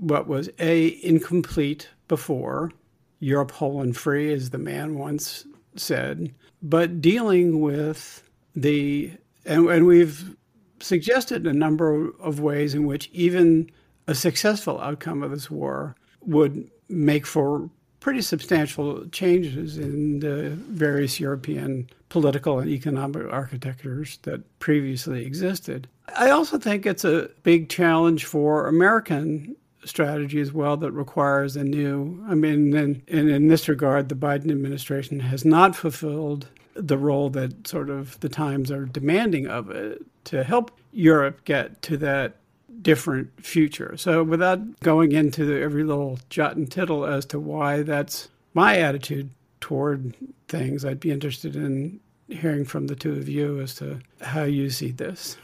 what 0.00 0.26
was 0.26 0.50
a 0.58 0.98
incomplete 1.02 1.88
before 2.08 2.72
Europe 3.20 3.52
whole 3.52 3.80
and 3.80 3.96
free, 3.96 4.32
as 4.32 4.50
the 4.50 4.58
man 4.58 4.96
once 4.96 5.46
said, 5.76 6.34
but 6.62 7.00
dealing 7.00 7.60
with 7.60 8.28
the 8.54 9.12
and, 9.44 9.68
and 9.68 9.86
we've 9.86 10.36
suggested 10.80 11.46
a 11.46 11.52
number 11.52 12.10
of 12.20 12.40
ways 12.40 12.74
in 12.74 12.86
which 12.86 13.08
even 13.12 13.70
a 14.06 14.14
successful 14.14 14.80
outcome 14.80 15.22
of 15.22 15.30
this 15.30 15.50
war 15.50 15.96
would 16.22 16.70
make 16.88 17.26
for 17.26 17.70
pretty 18.00 18.22
substantial 18.22 19.06
changes 19.08 19.76
in 19.76 20.20
the 20.20 20.50
various 20.50 21.18
European 21.18 21.88
political 22.08 22.58
and 22.58 22.70
economic 22.70 23.30
architectures 23.30 24.18
that 24.22 24.58
previously 24.60 25.26
existed. 25.26 25.88
I 26.16 26.30
also 26.30 26.58
think 26.58 26.86
it's 26.86 27.04
a 27.04 27.28
big 27.42 27.68
challenge 27.68 28.24
for 28.24 28.66
American 28.66 29.56
strategy 29.84 30.40
as 30.40 30.52
well 30.52 30.76
that 30.78 30.92
requires 30.92 31.56
a 31.56 31.64
new. 31.64 32.24
I 32.28 32.34
mean, 32.34 32.76
and, 32.76 33.02
and 33.08 33.30
in 33.30 33.48
this 33.48 33.68
regard, 33.68 34.08
the 34.08 34.14
Biden 34.14 34.50
administration 34.50 35.20
has 35.20 35.44
not 35.44 35.76
fulfilled 35.76 36.48
the 36.74 36.98
role 36.98 37.28
that 37.30 37.66
sort 37.66 37.90
of 37.90 38.18
the 38.20 38.28
times 38.28 38.70
are 38.70 38.84
demanding 38.84 39.46
of 39.46 39.70
it 39.70 40.04
to 40.24 40.44
help 40.44 40.70
Europe 40.92 41.44
get 41.44 41.82
to 41.82 41.96
that 41.98 42.36
different 42.82 43.44
future. 43.44 43.96
So, 43.96 44.22
without 44.22 44.80
going 44.80 45.12
into 45.12 45.60
every 45.60 45.84
little 45.84 46.18
jot 46.30 46.56
and 46.56 46.70
tittle 46.70 47.04
as 47.04 47.24
to 47.26 47.40
why 47.40 47.82
that's 47.82 48.28
my 48.54 48.78
attitude 48.78 49.30
toward 49.60 50.14
things, 50.48 50.84
I'd 50.84 51.00
be 51.00 51.10
interested 51.10 51.56
in 51.56 52.00
hearing 52.28 52.64
from 52.64 52.86
the 52.86 52.94
two 52.94 53.12
of 53.12 53.28
you 53.28 53.60
as 53.60 53.74
to 53.76 54.00
how 54.20 54.44
you 54.44 54.70
see 54.70 54.92
this. 54.92 55.36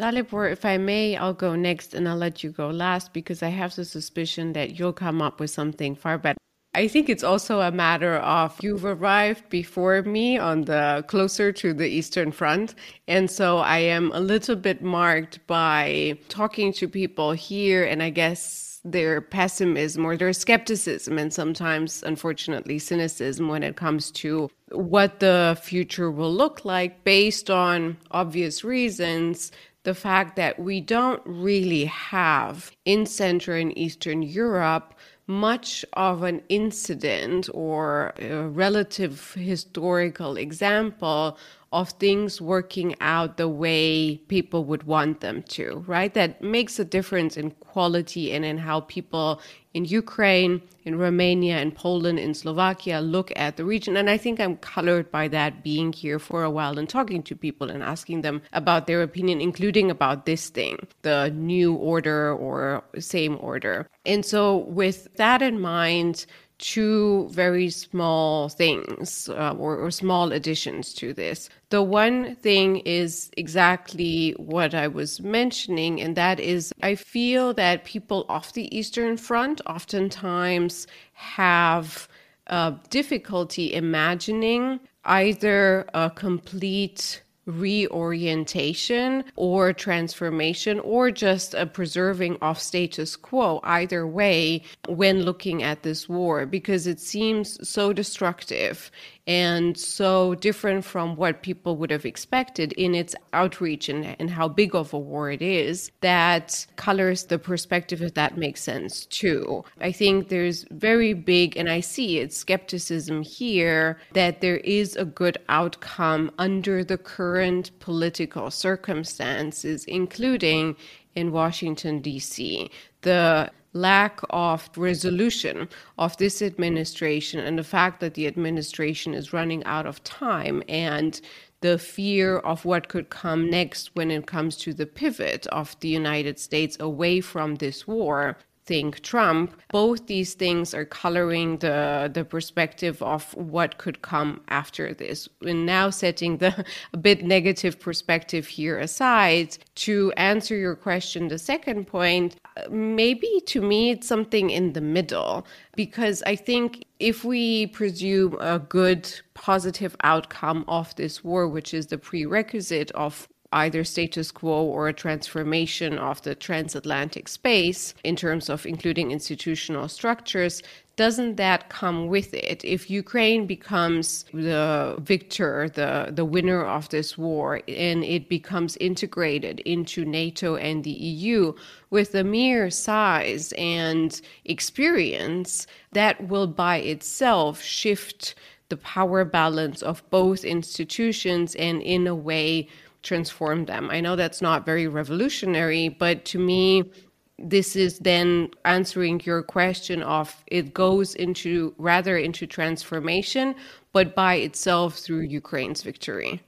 Dalibor, 0.00 0.50
if 0.50 0.64
I 0.64 0.78
may, 0.78 1.14
I'll 1.16 1.34
go 1.34 1.54
next 1.54 1.92
and 1.92 2.08
I'll 2.08 2.16
let 2.16 2.42
you 2.42 2.50
go 2.50 2.70
last 2.70 3.12
because 3.12 3.42
I 3.42 3.50
have 3.50 3.76
the 3.76 3.84
suspicion 3.84 4.54
that 4.54 4.78
you'll 4.78 4.94
come 4.94 5.20
up 5.20 5.38
with 5.38 5.50
something 5.50 5.94
far 5.94 6.16
better. 6.16 6.38
I 6.72 6.88
think 6.88 7.10
it's 7.10 7.24
also 7.24 7.60
a 7.60 7.70
matter 7.70 8.14
of 8.16 8.56
you've 8.62 8.84
arrived 8.84 9.50
before 9.50 10.00
me 10.02 10.38
on 10.38 10.62
the 10.62 11.04
closer 11.08 11.52
to 11.52 11.74
the 11.74 11.86
Eastern 11.86 12.32
Front. 12.32 12.76
And 13.08 13.30
so 13.30 13.58
I 13.58 13.78
am 13.78 14.10
a 14.12 14.20
little 14.20 14.56
bit 14.56 14.80
marked 14.80 15.46
by 15.46 16.16
talking 16.28 16.72
to 16.74 16.88
people 16.88 17.32
here 17.32 17.84
and 17.84 18.02
I 18.02 18.10
guess 18.10 18.80
their 18.84 19.20
pessimism 19.20 20.06
or 20.06 20.16
their 20.16 20.32
skepticism 20.32 21.18
and 21.18 21.34
sometimes 21.34 22.02
unfortunately 22.02 22.78
cynicism 22.78 23.48
when 23.48 23.62
it 23.62 23.76
comes 23.76 24.10
to 24.10 24.48
what 24.70 25.20
the 25.20 25.58
future 25.62 26.10
will 26.10 26.32
look 26.32 26.64
like 26.64 27.04
based 27.04 27.50
on 27.50 27.98
obvious 28.12 28.64
reasons 28.64 29.52
the 29.82 29.94
fact 29.94 30.36
that 30.36 30.58
we 30.58 30.80
don't 30.80 31.22
really 31.24 31.86
have 31.86 32.70
in 32.84 33.06
Central 33.06 33.56
and 33.56 33.76
Eastern 33.76 34.22
Europe 34.22 34.94
much 35.26 35.84
of 35.92 36.24
an 36.24 36.42
incident 36.48 37.48
or 37.54 38.12
a 38.18 38.48
relative 38.48 39.32
historical 39.34 40.36
example 40.36 41.38
of 41.72 41.90
things 41.90 42.40
working 42.40 42.96
out 43.00 43.36
the 43.36 43.48
way 43.48 44.16
people 44.26 44.64
would 44.64 44.82
want 44.82 45.20
them 45.20 45.40
to, 45.44 45.84
right? 45.86 46.14
That 46.14 46.42
makes 46.42 46.80
a 46.80 46.84
difference 46.84 47.36
in 47.36 47.52
quality 47.52 48.32
and 48.32 48.44
in 48.44 48.58
how 48.58 48.80
people 48.80 49.40
in 49.72 49.84
Ukraine, 49.84 50.62
in 50.84 50.98
Romania, 50.98 51.60
in 51.60 51.70
Poland, 51.70 52.18
in 52.18 52.34
Slovakia 52.34 53.00
look 53.00 53.32
at 53.36 53.56
the 53.56 53.64
region. 53.64 53.96
And 53.96 54.10
I 54.10 54.16
think 54.16 54.40
I'm 54.40 54.56
colored 54.56 55.10
by 55.10 55.28
that 55.28 55.62
being 55.62 55.92
here 55.92 56.18
for 56.18 56.42
a 56.42 56.50
while 56.50 56.78
and 56.78 56.88
talking 56.88 57.22
to 57.24 57.36
people 57.36 57.70
and 57.70 57.82
asking 57.82 58.22
them 58.22 58.42
about 58.52 58.86
their 58.86 59.02
opinion, 59.02 59.40
including 59.40 59.90
about 59.90 60.26
this 60.26 60.48
thing, 60.48 60.86
the 61.02 61.30
new 61.34 61.74
order 61.74 62.34
or 62.34 62.82
same 62.98 63.38
order. 63.40 63.86
And 64.04 64.24
so, 64.24 64.56
with 64.56 65.08
that 65.16 65.42
in 65.42 65.60
mind, 65.60 66.26
two 66.60 67.26
very 67.30 67.70
small 67.70 68.50
things 68.50 69.28
uh, 69.30 69.54
or, 69.58 69.78
or, 69.78 69.90
small 69.90 70.30
additions 70.30 70.92
to 70.92 71.14
this. 71.14 71.48
The 71.70 71.82
one 71.82 72.36
thing 72.36 72.76
is 72.80 73.30
exactly 73.36 74.32
what 74.36 74.74
I 74.74 74.86
was 74.86 75.20
mentioning, 75.20 76.00
and 76.00 76.16
that 76.16 76.38
is 76.38 76.72
I 76.82 76.94
feel 76.96 77.54
that 77.54 77.84
people 77.84 78.26
off 78.28 78.52
the 78.52 78.74
Eastern 78.76 79.16
Front 79.16 79.62
oftentimes 79.66 80.86
have 81.14 82.08
uh, 82.48 82.72
difficulty 82.90 83.72
imagining 83.72 84.80
either 85.04 85.86
a 85.94 86.10
complete 86.10 87.22
reorientation 87.50 89.24
or 89.36 89.72
transformation 89.72 90.80
or 90.80 91.10
just 91.10 91.54
a 91.54 91.66
preserving 91.66 92.36
of 92.40 92.58
status 92.58 93.16
quo 93.16 93.60
either 93.64 94.06
way 94.06 94.62
when 94.88 95.22
looking 95.22 95.62
at 95.62 95.82
this 95.82 96.08
war 96.08 96.46
because 96.46 96.86
it 96.86 97.00
seems 97.00 97.58
so 97.68 97.92
destructive 97.92 98.90
and 99.26 99.76
so 99.76 100.34
different 100.36 100.84
from 100.84 101.16
what 101.16 101.42
people 101.42 101.76
would 101.76 101.90
have 101.90 102.04
expected 102.04 102.72
in 102.72 102.94
its 102.94 103.14
outreach 103.32 103.88
and, 103.88 104.16
and 104.18 104.30
how 104.30 104.48
big 104.48 104.74
of 104.74 104.92
a 104.92 104.98
war 104.98 105.30
it 105.30 105.42
is 105.42 105.92
that 106.00 106.66
colors 106.76 107.24
the 107.24 107.38
perspective 107.38 108.02
if 108.02 108.14
that 108.14 108.36
makes 108.36 108.62
sense 108.62 109.06
too. 109.06 109.64
I 109.80 109.92
think 109.92 110.28
there's 110.28 110.64
very 110.70 111.12
big 111.12 111.56
and 111.56 111.68
i 111.68 111.80
see 111.80 112.18
it 112.18 112.32
skepticism 112.32 113.22
here 113.22 113.98
that 114.12 114.40
there 114.40 114.58
is 114.58 114.96
a 114.96 115.04
good 115.04 115.38
outcome 115.48 116.30
under 116.38 116.82
the 116.84 116.98
current 116.98 117.70
political 117.80 118.50
circumstances 118.50 119.84
including 119.84 120.76
in 121.14 121.32
washington 121.32 122.00
d.c 122.00 122.70
the 123.02 123.50
lack 123.72 124.20
of 124.30 124.68
resolution 124.76 125.68
of 125.98 126.16
this 126.16 126.42
administration 126.42 127.40
and 127.40 127.58
the 127.58 127.64
fact 127.64 128.00
that 128.00 128.14
the 128.14 128.26
administration 128.26 129.14
is 129.14 129.32
running 129.32 129.62
out 129.64 129.86
of 129.86 130.02
time 130.02 130.62
and 130.68 131.20
the 131.60 131.78
fear 131.78 132.38
of 132.38 132.64
what 132.64 132.88
could 132.88 133.10
come 133.10 133.50
next 133.50 133.90
when 133.94 134.10
it 134.10 134.26
comes 134.26 134.56
to 134.56 134.72
the 134.72 134.86
pivot 134.86 135.46
of 135.48 135.78
the 135.80 135.88
United 135.88 136.38
States 136.38 136.76
away 136.80 137.20
from 137.20 137.56
this 137.56 137.86
war 137.86 138.36
think 138.70 139.02
Trump, 139.02 139.60
both 139.72 140.06
these 140.06 140.34
things 140.34 140.74
are 140.78 140.84
coloring 140.84 141.58
the 141.58 142.08
the 142.16 142.24
perspective 142.24 143.02
of 143.02 143.22
what 143.34 143.70
could 143.82 143.98
come 144.02 144.30
after 144.60 144.94
this. 144.94 145.28
And 145.50 145.66
now 145.66 145.90
setting 145.90 146.38
the 146.38 146.52
a 146.92 147.00
bit 147.08 147.18
negative 147.36 147.74
perspective 147.88 148.44
here 148.58 148.78
aside, 148.78 149.48
to 149.86 150.12
answer 150.16 150.54
your 150.54 150.76
question, 150.76 151.20
the 151.28 151.38
second 151.52 151.80
point, 151.98 152.36
maybe 152.70 153.30
to 153.52 153.60
me 153.60 153.80
it's 153.90 154.06
something 154.06 154.50
in 154.50 154.66
the 154.76 154.86
middle 154.96 155.34
because 155.74 156.22
I 156.32 156.36
think 156.36 156.84
if 157.00 157.24
we 157.24 157.66
presume 157.80 158.36
a 158.40 158.58
good 158.78 159.02
positive 159.34 159.96
outcome 160.12 160.64
of 160.68 160.94
this 160.94 161.24
war, 161.24 161.48
which 161.48 161.74
is 161.74 161.86
the 161.88 161.98
prerequisite 161.98 162.90
of 162.92 163.28
either 163.52 163.82
status 163.84 164.30
quo 164.30 164.62
or 164.62 164.88
a 164.88 164.92
transformation 164.92 165.98
of 165.98 166.22
the 166.22 166.34
transatlantic 166.34 167.28
space 167.28 167.94
in 168.04 168.16
terms 168.16 168.48
of 168.48 168.64
including 168.64 169.10
institutional 169.10 169.88
structures, 169.88 170.62
doesn't 170.96 171.36
that 171.36 171.70
come 171.70 172.08
with 172.08 172.34
it? 172.34 172.62
If 172.62 172.90
Ukraine 172.90 173.46
becomes 173.46 174.26
the 174.34 174.96
victor, 174.98 175.70
the, 175.70 176.10
the 176.12 176.26
winner 176.26 176.62
of 176.64 176.90
this 176.90 177.16
war, 177.16 177.62
and 177.66 178.04
it 178.04 178.28
becomes 178.28 178.76
integrated 178.76 179.60
into 179.60 180.04
NATO 180.04 180.56
and 180.56 180.84
the 180.84 180.90
EU 180.90 181.54
with 181.88 182.12
the 182.12 182.22
mere 182.22 182.70
size 182.70 183.52
and 183.56 184.20
experience, 184.44 185.66
that 185.92 186.28
will 186.28 186.46
by 186.46 186.76
itself 186.76 187.62
shift 187.62 188.34
the 188.68 188.76
power 188.76 189.24
balance 189.24 189.82
of 189.82 190.08
both 190.10 190.44
institutions 190.44 191.54
and, 191.56 191.82
in 191.82 192.06
a 192.06 192.14
way, 192.14 192.68
transform 193.02 193.64
them. 193.64 193.90
I 193.90 194.00
know 194.00 194.16
that's 194.16 194.42
not 194.42 194.66
very 194.66 194.86
revolutionary, 194.86 195.88
but 195.88 196.24
to 196.26 196.38
me, 196.38 196.90
this 197.38 197.74
is 197.74 197.98
then 198.00 198.50
answering 198.64 199.20
your 199.24 199.42
question 199.42 200.02
of 200.02 200.44
it 200.46 200.74
goes 200.74 201.14
into 201.14 201.74
rather 201.78 202.16
into 202.16 202.46
transformation, 202.46 203.54
but 203.92 204.14
by 204.14 204.34
itself 204.34 204.98
through 204.98 205.20
Ukraine's 205.22 205.82
victory. 205.82 206.42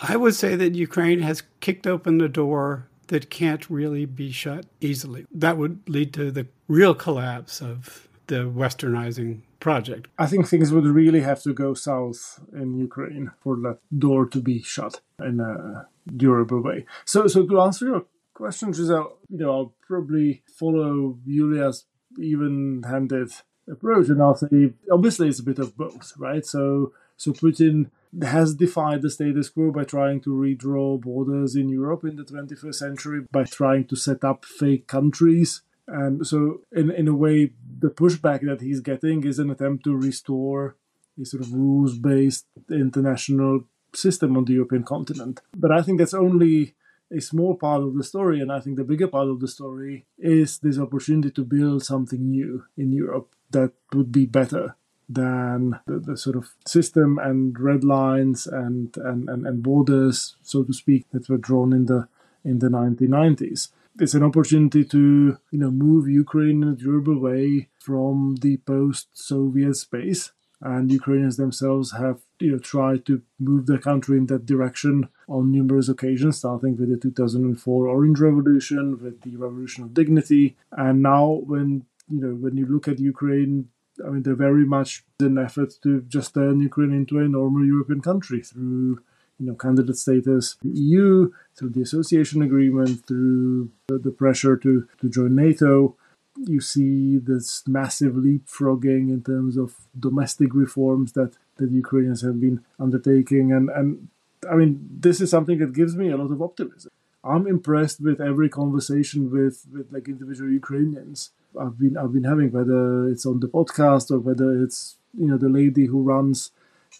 I 0.00 0.16
would 0.16 0.34
say 0.34 0.56
that 0.56 0.74
Ukraine 0.74 1.20
has 1.20 1.42
kicked 1.60 1.86
open 1.86 2.18
the 2.18 2.28
door 2.28 2.88
that 3.08 3.30
can't 3.30 3.68
really 3.70 4.06
be 4.06 4.32
shut 4.32 4.66
easily. 4.80 5.26
That 5.32 5.58
would 5.58 5.80
lead 5.88 6.12
to 6.14 6.30
the 6.30 6.46
real 6.66 6.94
collapse 6.94 7.60
of 7.60 8.08
the 8.26 8.50
westernizing 8.50 9.42
project. 9.62 10.08
I 10.18 10.26
think 10.26 10.46
things 10.46 10.72
would 10.72 10.84
really 10.84 11.20
have 11.20 11.40
to 11.44 11.54
go 11.54 11.72
south 11.72 12.40
in 12.52 12.74
Ukraine 12.74 13.30
for 13.42 13.54
that 13.64 13.78
door 13.96 14.26
to 14.26 14.40
be 14.40 14.60
shut 14.60 15.00
in 15.20 15.38
a 15.38 15.86
durable 16.14 16.62
way. 16.62 16.84
So, 17.04 17.28
so 17.28 17.46
to 17.46 17.60
answer 17.60 17.86
your 17.86 18.04
question, 18.34 18.72
Giselle, 18.72 19.18
you 19.30 19.38
know, 19.38 19.50
I'll 19.52 19.74
probably 19.86 20.42
follow 20.58 21.16
Iulia's 21.26 21.84
even-handed 22.18 23.30
approach, 23.70 24.08
and 24.08 24.20
I'll 24.20 24.34
say 24.34 24.72
obviously 24.90 25.28
it's 25.28 25.38
a 25.38 25.44
bit 25.44 25.60
of 25.60 25.76
both, 25.76 26.12
right? 26.18 26.44
So, 26.44 26.92
so 27.16 27.32
Putin 27.32 27.90
has 28.20 28.56
defied 28.56 29.02
the 29.02 29.10
status 29.10 29.48
quo 29.48 29.70
by 29.70 29.84
trying 29.84 30.20
to 30.22 30.30
redraw 30.30 31.00
borders 31.00 31.54
in 31.54 31.68
Europe 31.68 32.04
in 32.04 32.16
the 32.16 32.24
21st 32.24 32.74
century, 32.74 33.20
by 33.30 33.44
trying 33.44 33.84
to 33.86 33.96
set 33.96 34.24
up 34.24 34.44
fake 34.44 34.88
countries. 34.88 35.62
And 35.88 36.26
so, 36.26 36.60
in, 36.70 36.90
in 36.90 37.08
a 37.08 37.14
way, 37.14 37.50
the 37.78 37.90
pushback 37.90 38.46
that 38.46 38.60
he's 38.60 38.80
getting 38.80 39.24
is 39.24 39.38
an 39.38 39.50
attempt 39.50 39.84
to 39.84 39.94
restore 39.94 40.76
a 41.20 41.24
sort 41.24 41.42
of 41.42 41.52
rules 41.52 41.98
based 41.98 42.46
international 42.70 43.64
system 43.94 44.36
on 44.36 44.44
the 44.44 44.54
European 44.54 44.84
continent. 44.84 45.40
But 45.54 45.72
I 45.72 45.82
think 45.82 45.98
that's 45.98 46.14
only 46.14 46.74
a 47.10 47.20
small 47.20 47.56
part 47.56 47.82
of 47.82 47.94
the 47.94 48.04
story, 48.04 48.40
and 48.40 48.50
I 48.50 48.60
think 48.60 48.76
the 48.76 48.84
bigger 48.84 49.08
part 49.08 49.28
of 49.28 49.40
the 49.40 49.48
story 49.48 50.06
is 50.18 50.58
this 50.58 50.78
opportunity 50.78 51.30
to 51.30 51.44
build 51.44 51.84
something 51.84 52.30
new 52.30 52.64
in 52.76 52.92
Europe 52.92 53.34
that 53.50 53.72
would 53.92 54.10
be 54.10 54.24
better 54.24 54.76
than 55.08 55.78
the, 55.86 55.98
the, 55.98 56.16
sort 56.16 56.36
of 56.36 56.54
system 56.66 57.18
and 57.18 57.58
red 57.60 57.84
lines 57.84 58.46
and, 58.46 58.96
and, 58.96 59.28
and, 59.28 59.46
and 59.46 59.62
borders, 59.62 60.36
so 60.42 60.62
to 60.62 60.72
speak, 60.72 61.04
that 61.10 61.28
were 61.28 61.36
drawn 61.36 61.72
in 61.72 61.86
the 61.86 62.08
in 62.44 62.58
the 62.58 62.68
1990s. 62.68 63.68
It's 64.00 64.14
an 64.14 64.22
opportunity 64.22 64.84
to 64.86 65.38
you 65.50 65.58
know 65.58 65.70
move 65.70 66.08
Ukraine 66.08 66.62
in 66.62 66.68
a 66.70 66.76
durable 66.76 67.18
way 67.18 67.68
from 67.78 68.36
the 68.40 68.56
post-Soviet 68.56 69.74
space, 69.74 70.32
and 70.62 70.90
Ukrainians 70.90 71.36
themselves 71.36 71.92
have 71.92 72.20
you 72.40 72.52
know 72.52 72.58
tried 72.58 73.04
to 73.06 73.22
move 73.38 73.66
their 73.66 73.78
country 73.78 74.16
in 74.16 74.26
that 74.26 74.46
direction 74.46 75.08
on 75.28 75.52
numerous 75.52 75.88
occasions, 75.90 76.38
starting 76.38 76.76
with 76.76 76.88
the 76.90 76.96
2004 76.96 77.86
Orange 77.86 78.20
Revolution, 78.20 78.98
with 79.02 79.20
the 79.22 79.36
Revolution 79.36 79.84
of 79.84 79.94
Dignity, 79.94 80.56
and 80.72 81.02
now 81.02 81.42
when 81.52 81.84
you 82.08 82.20
know 82.22 82.34
when 82.34 82.56
you 82.56 82.66
look 82.66 82.88
at 82.88 82.98
Ukraine 82.98 83.68
I 84.04 84.08
mean, 84.08 84.22
they're 84.22 84.34
very 84.34 84.64
much 84.64 85.04
an 85.20 85.36
effort 85.38 85.74
to 85.82 86.02
just 86.02 86.34
turn 86.34 86.60
Ukraine 86.60 86.92
into 86.92 87.18
a 87.18 87.28
normal 87.28 87.64
European 87.64 88.00
country 88.00 88.40
through, 88.40 89.00
you 89.42 89.48
know, 89.48 89.54
candidate 89.54 89.96
status, 89.96 90.56
the 90.62 90.70
EU, 90.70 91.32
through 91.56 91.70
the 91.70 91.82
association 91.82 92.42
agreement, 92.42 93.04
through 93.06 93.70
the, 93.88 94.10
pressure 94.10 94.56
to, 94.56 94.86
to 95.00 95.08
join 95.08 95.34
NATO. 95.34 95.96
You 96.36 96.60
see 96.60 97.18
this 97.18 97.62
massive 97.66 98.14
leapfrogging 98.14 99.08
in 99.10 99.22
terms 99.22 99.56
of 99.56 99.74
domestic 99.98 100.54
reforms 100.54 101.12
that, 101.12 101.32
that 101.56 101.66
the 101.66 101.74
Ukrainians 101.74 102.22
have 102.22 102.40
been 102.40 102.64
undertaking. 102.78 103.52
And, 103.52 103.68
and 103.70 104.08
I 104.48 104.54
mean, 104.54 104.88
this 105.06 105.20
is 105.20 105.30
something 105.30 105.58
that 105.58 105.72
gives 105.72 105.96
me 105.96 106.10
a 106.10 106.16
lot 106.16 106.30
of 106.30 106.40
optimism. 106.40 106.92
I'm 107.24 107.46
impressed 107.46 108.00
with 108.00 108.20
every 108.20 108.48
conversation 108.48 109.30
with, 109.30 109.66
with 109.72 109.92
like 109.92 110.08
individual 110.08 110.50
Ukrainians 110.50 111.30
I've 111.60 111.78
been 111.78 111.96
I've 111.96 112.12
been 112.12 112.24
having, 112.24 112.50
whether 112.50 113.08
it's 113.08 113.26
on 113.26 113.40
the 113.40 113.48
podcast 113.48 114.10
or 114.10 114.18
whether 114.18 114.62
it's 114.62 114.96
you 115.18 115.26
know 115.26 115.36
the 115.36 115.48
lady 115.48 115.86
who 115.86 116.02
runs 116.02 116.50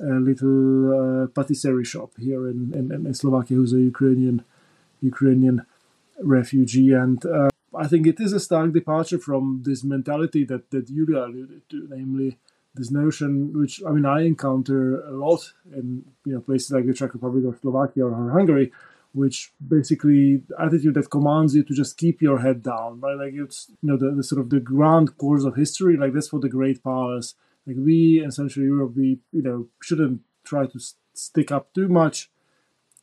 a 0.01 0.21
little 0.21 1.25
uh, 1.25 1.27
patisserie 1.29 1.85
shop 1.85 2.13
here 2.19 2.49
in, 2.49 2.73
in, 2.75 3.07
in, 3.07 3.15
Slovakia, 3.15 3.57
who's 3.57 3.73
a 3.73 3.81
Ukrainian 3.81 4.45
Ukrainian 5.01 5.67
refugee, 6.21 6.93
and 6.93 7.25
uh, 7.27 7.51
I 7.77 7.87
think 7.89 8.07
it 8.07 8.21
is 8.21 8.33
a 8.33 8.41
stark 8.41 8.73
departure 8.73 9.19
from 9.19 9.63
this 9.65 9.83
mentality 9.85 10.45
that 10.45 10.71
that 10.71 10.87
Iulia 10.89 11.25
alluded 11.27 11.63
to, 11.71 11.89
namely 11.91 12.39
this 12.75 12.91
notion, 12.91 13.59
which 13.59 13.83
I 13.87 13.91
mean 13.91 14.07
I 14.07 14.23
encounter 14.23 15.01
a 15.03 15.13
lot 15.13 15.53
in 15.75 16.05
you 16.25 16.35
know 16.35 16.41
places 16.41 16.71
like 16.71 16.87
the 16.87 16.95
Czech 16.95 17.15
Republic 17.15 17.45
or 17.45 17.57
Slovakia 17.61 18.07
or 18.07 18.31
Hungary, 18.31 18.73
which 19.13 19.53
basically 19.67 20.43
attitude 20.59 20.95
that 20.95 21.11
commands 21.11 21.55
you 21.55 21.63
to 21.65 21.75
just 21.75 21.99
keep 21.99 22.23
your 22.23 22.39
head 22.41 22.63
down, 22.63 23.01
right? 23.01 23.17
Like 23.17 23.35
it's 23.35 23.69
you 23.83 23.91
know 23.91 23.97
the, 23.97 24.11
the 24.17 24.25
sort 24.25 24.41
of 24.41 24.51
the 24.51 24.61
grand 24.61 25.19
course 25.19 25.45
of 25.45 25.57
history, 25.57 25.97
like 25.97 26.13
that's 26.13 26.29
for 26.29 26.41
the 26.41 26.49
great 26.49 26.83
powers. 26.83 27.35
Like 27.67 27.77
we 27.79 28.23
in 28.23 28.31
Central 28.31 28.65
Europe, 28.65 28.93
we 28.97 29.19
you 29.33 29.43
know 29.43 29.69
shouldn't 29.83 30.21
try 30.45 30.67
to 30.67 30.81
stick 31.15 31.53
up 31.53 31.73
too 31.75 31.89
much. 31.89 32.31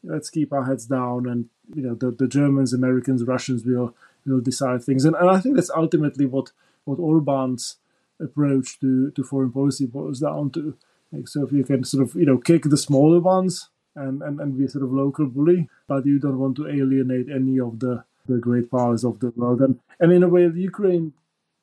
Let's 0.04 0.30
keep 0.30 0.54
our 0.54 0.66
heads 0.66 0.86
down, 0.86 1.28
and 1.28 1.50
you 1.74 1.84
know 1.84 1.96
the, 1.96 2.12
the 2.12 2.28
Germans, 2.28 2.74
Americans, 2.74 3.24
Russians 3.24 3.66
will 3.66 3.96
will 4.26 4.42
decide 4.42 4.84
things, 4.84 5.06
and, 5.06 5.16
and 5.16 5.30
I 5.30 5.40
think 5.40 5.56
that's 5.56 5.70
ultimately 5.70 6.26
what 6.26 6.52
what 6.86 7.00
Orban's 7.00 7.78
approach 8.20 8.80
to, 8.82 9.12
to 9.12 9.24
foreign 9.24 9.52
policy 9.52 9.86
boils 9.86 10.20
down 10.20 10.52
to. 10.52 10.76
Like, 11.12 11.28
so 11.28 11.46
if 11.46 11.52
you 11.52 11.64
can 11.64 11.84
sort 11.84 12.04
of 12.04 12.16
you 12.16 12.26
know 12.26 12.38
kick 12.38 12.64
the 12.64 12.78
smaller 12.78 13.20
ones 13.20 13.70
and, 13.96 14.22
and, 14.22 14.40
and 14.40 14.58
be 14.58 14.68
sort 14.68 14.84
of 14.84 14.92
local 14.92 15.28
bully, 15.28 15.70
but 15.88 16.06
you 16.06 16.20
don't 16.20 16.40
want 16.40 16.56
to 16.58 16.68
alienate 16.68 17.30
any 17.30 17.60
of 17.60 17.80
the, 17.80 18.04
the 18.28 18.38
great 18.38 18.70
powers 18.72 19.04
of 19.04 19.20
the 19.20 19.32
world. 19.36 19.62
And, 19.62 19.80
and 20.00 20.12
in 20.12 20.24
a 20.24 20.28
way, 20.28 20.48
Ukraine 20.48 21.14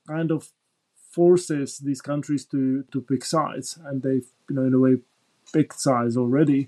kind 0.07 0.31
of 0.31 0.51
forces 1.19 1.79
these 1.89 2.03
countries 2.11 2.45
to, 2.53 2.85
to 2.93 2.99
pick 3.11 3.25
sides, 3.25 3.69
and 3.87 4.03
they've, 4.05 4.29
you 4.49 4.55
know, 4.57 4.67
in 4.69 4.75
a 4.75 4.83
way, 4.85 4.95
picked 5.57 5.79
sides 5.89 6.15
already, 6.23 6.63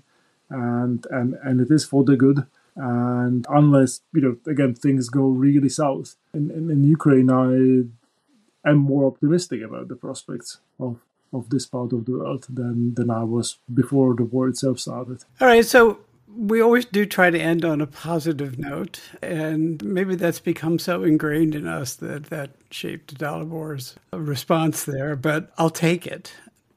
and, 0.49 0.99
and, 1.17 1.29
and 1.47 1.55
it 1.63 1.69
is 1.77 1.85
for 1.91 2.01
the 2.03 2.17
good. 2.25 2.39
And 2.75 3.45
unless, 3.59 4.01
you 4.15 4.21
know, 4.21 4.35
again, 4.53 4.73
things 4.73 5.09
go 5.19 5.25
really 5.47 5.71
south 5.81 6.09
in, 6.37 6.43
in, 6.57 6.63
in 6.73 6.83
Ukraine, 6.97 7.29
I 7.45 8.69
am 8.69 8.77
more 8.91 9.05
optimistic 9.11 9.61
about 9.61 9.87
the 9.87 9.99
prospects 10.05 10.51
of 10.79 10.93
of 11.31 11.43
this 11.53 11.65
part 11.75 11.91
of 11.93 12.01
the 12.05 12.13
world 12.19 12.43
than 12.59 12.77
than 12.97 13.09
I 13.21 13.23
was 13.35 13.47
before 13.81 14.15
the 14.19 14.27
war 14.33 14.45
itself 14.51 14.77
started. 14.79 15.19
All 15.39 15.47
right, 15.53 15.67
so 15.75 15.99
we 16.35 16.61
always 16.61 16.85
do 16.85 17.05
try 17.05 17.29
to 17.29 17.39
end 17.39 17.65
on 17.65 17.81
a 17.81 17.87
positive 17.87 18.57
note, 18.57 19.01
and 19.21 19.83
maybe 19.83 20.15
that's 20.15 20.39
become 20.39 20.79
so 20.79 21.03
ingrained 21.03 21.55
in 21.55 21.67
us 21.67 21.95
that 21.95 22.25
that 22.25 22.51
shaped 22.71 23.17
Dalibor's 23.17 23.95
response 24.13 24.85
there. 24.85 25.15
But 25.15 25.51
I'll 25.57 25.69
take 25.69 26.07
it. 26.07 26.33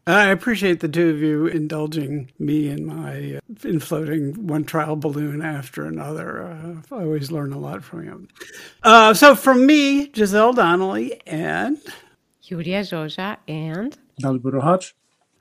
I 0.07 0.30
appreciate 0.30 0.80
the 0.80 0.88
two 0.88 1.11
of 1.11 1.20
you 1.20 1.46
indulging 1.46 2.32
me 2.38 2.68
in 2.68 2.86
my 2.86 3.36
uh, 3.36 3.68
inflating 3.68 4.48
one 4.48 4.64
trial 4.64 4.96
balloon 4.96 5.42
after 5.42 5.84
another. 5.84 6.42
Uh, 6.42 6.94
I 6.94 7.03
always 7.03 7.30
learn 7.30 7.53
a 7.53 7.59
lot 7.59 7.84
from 7.84 8.05
you. 8.05 8.28
Uh, 8.82 9.14
so, 9.14 9.36
from 9.36 9.64
me, 9.64 10.11
Giselle 10.12 10.55
Donnelly, 10.55 11.20
and 11.26 11.78
Iulia 12.44 12.80
Joja, 12.80 13.36
and 13.46 13.96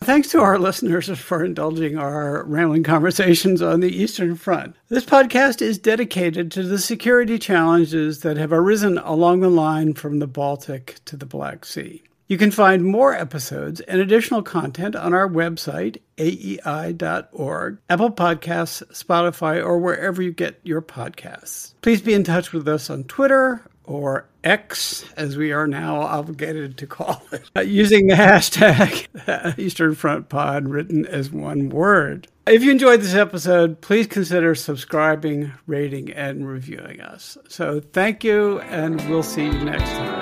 Thanks 0.03 0.29
to 0.29 0.41
our 0.41 0.57
listeners 0.57 1.09
for 1.19 1.45
indulging 1.45 1.95
our 1.95 2.43
rambling 2.45 2.81
conversations 2.81 3.61
on 3.61 3.81
the 3.81 3.95
Eastern 3.95 4.35
Front. 4.35 4.75
This 4.89 5.05
podcast 5.05 5.61
is 5.61 5.77
dedicated 5.77 6.51
to 6.51 6.63
the 6.63 6.79
security 6.79 7.37
challenges 7.37 8.21
that 8.21 8.35
have 8.35 8.51
arisen 8.51 8.97
along 8.97 9.41
the 9.41 9.49
line 9.49 9.93
from 9.93 10.17
the 10.17 10.25
Baltic 10.25 10.95
to 11.05 11.15
the 11.15 11.27
Black 11.27 11.65
Sea. 11.65 12.01
You 12.27 12.39
can 12.39 12.49
find 12.49 12.83
more 12.83 13.13
episodes 13.13 13.79
and 13.81 14.01
additional 14.01 14.41
content 14.41 14.95
on 14.95 15.13
our 15.13 15.29
website, 15.29 15.97
aei.org, 16.17 17.77
Apple 17.87 18.11
Podcasts, 18.11 18.83
Spotify, 18.91 19.63
or 19.63 19.77
wherever 19.77 20.21
you 20.21 20.31
get 20.31 20.59
your 20.63 20.81
podcasts. 20.81 21.75
Please 21.81 22.01
be 22.01 22.15
in 22.15 22.23
touch 22.23 22.53
with 22.53 22.67
us 22.67 22.89
on 22.89 23.03
Twitter 23.03 23.61
or 23.85 24.27
X, 24.43 25.05
as 25.17 25.37
we 25.37 25.51
are 25.51 25.67
now 25.67 26.01
obligated 26.01 26.77
to 26.77 26.87
call 26.87 27.21
it, 27.31 27.49
uh, 27.55 27.61
using 27.61 28.07
the 28.07 28.15
hashtag 28.15 29.59
Eastern 29.59 29.95
Front 29.95 30.29
Pod 30.29 30.67
written 30.67 31.05
as 31.05 31.31
one 31.31 31.69
word. 31.69 32.27
If 32.47 32.63
you 32.63 32.71
enjoyed 32.71 33.01
this 33.01 33.13
episode, 33.13 33.81
please 33.81 34.07
consider 34.07 34.55
subscribing, 34.55 35.51
rating, 35.67 36.11
and 36.11 36.47
reviewing 36.47 36.99
us. 36.99 37.37
So 37.47 37.79
thank 37.79 38.23
you, 38.23 38.59
and 38.61 38.99
we'll 39.09 39.23
see 39.23 39.45
you 39.45 39.63
next 39.63 39.89
time. 39.91 40.20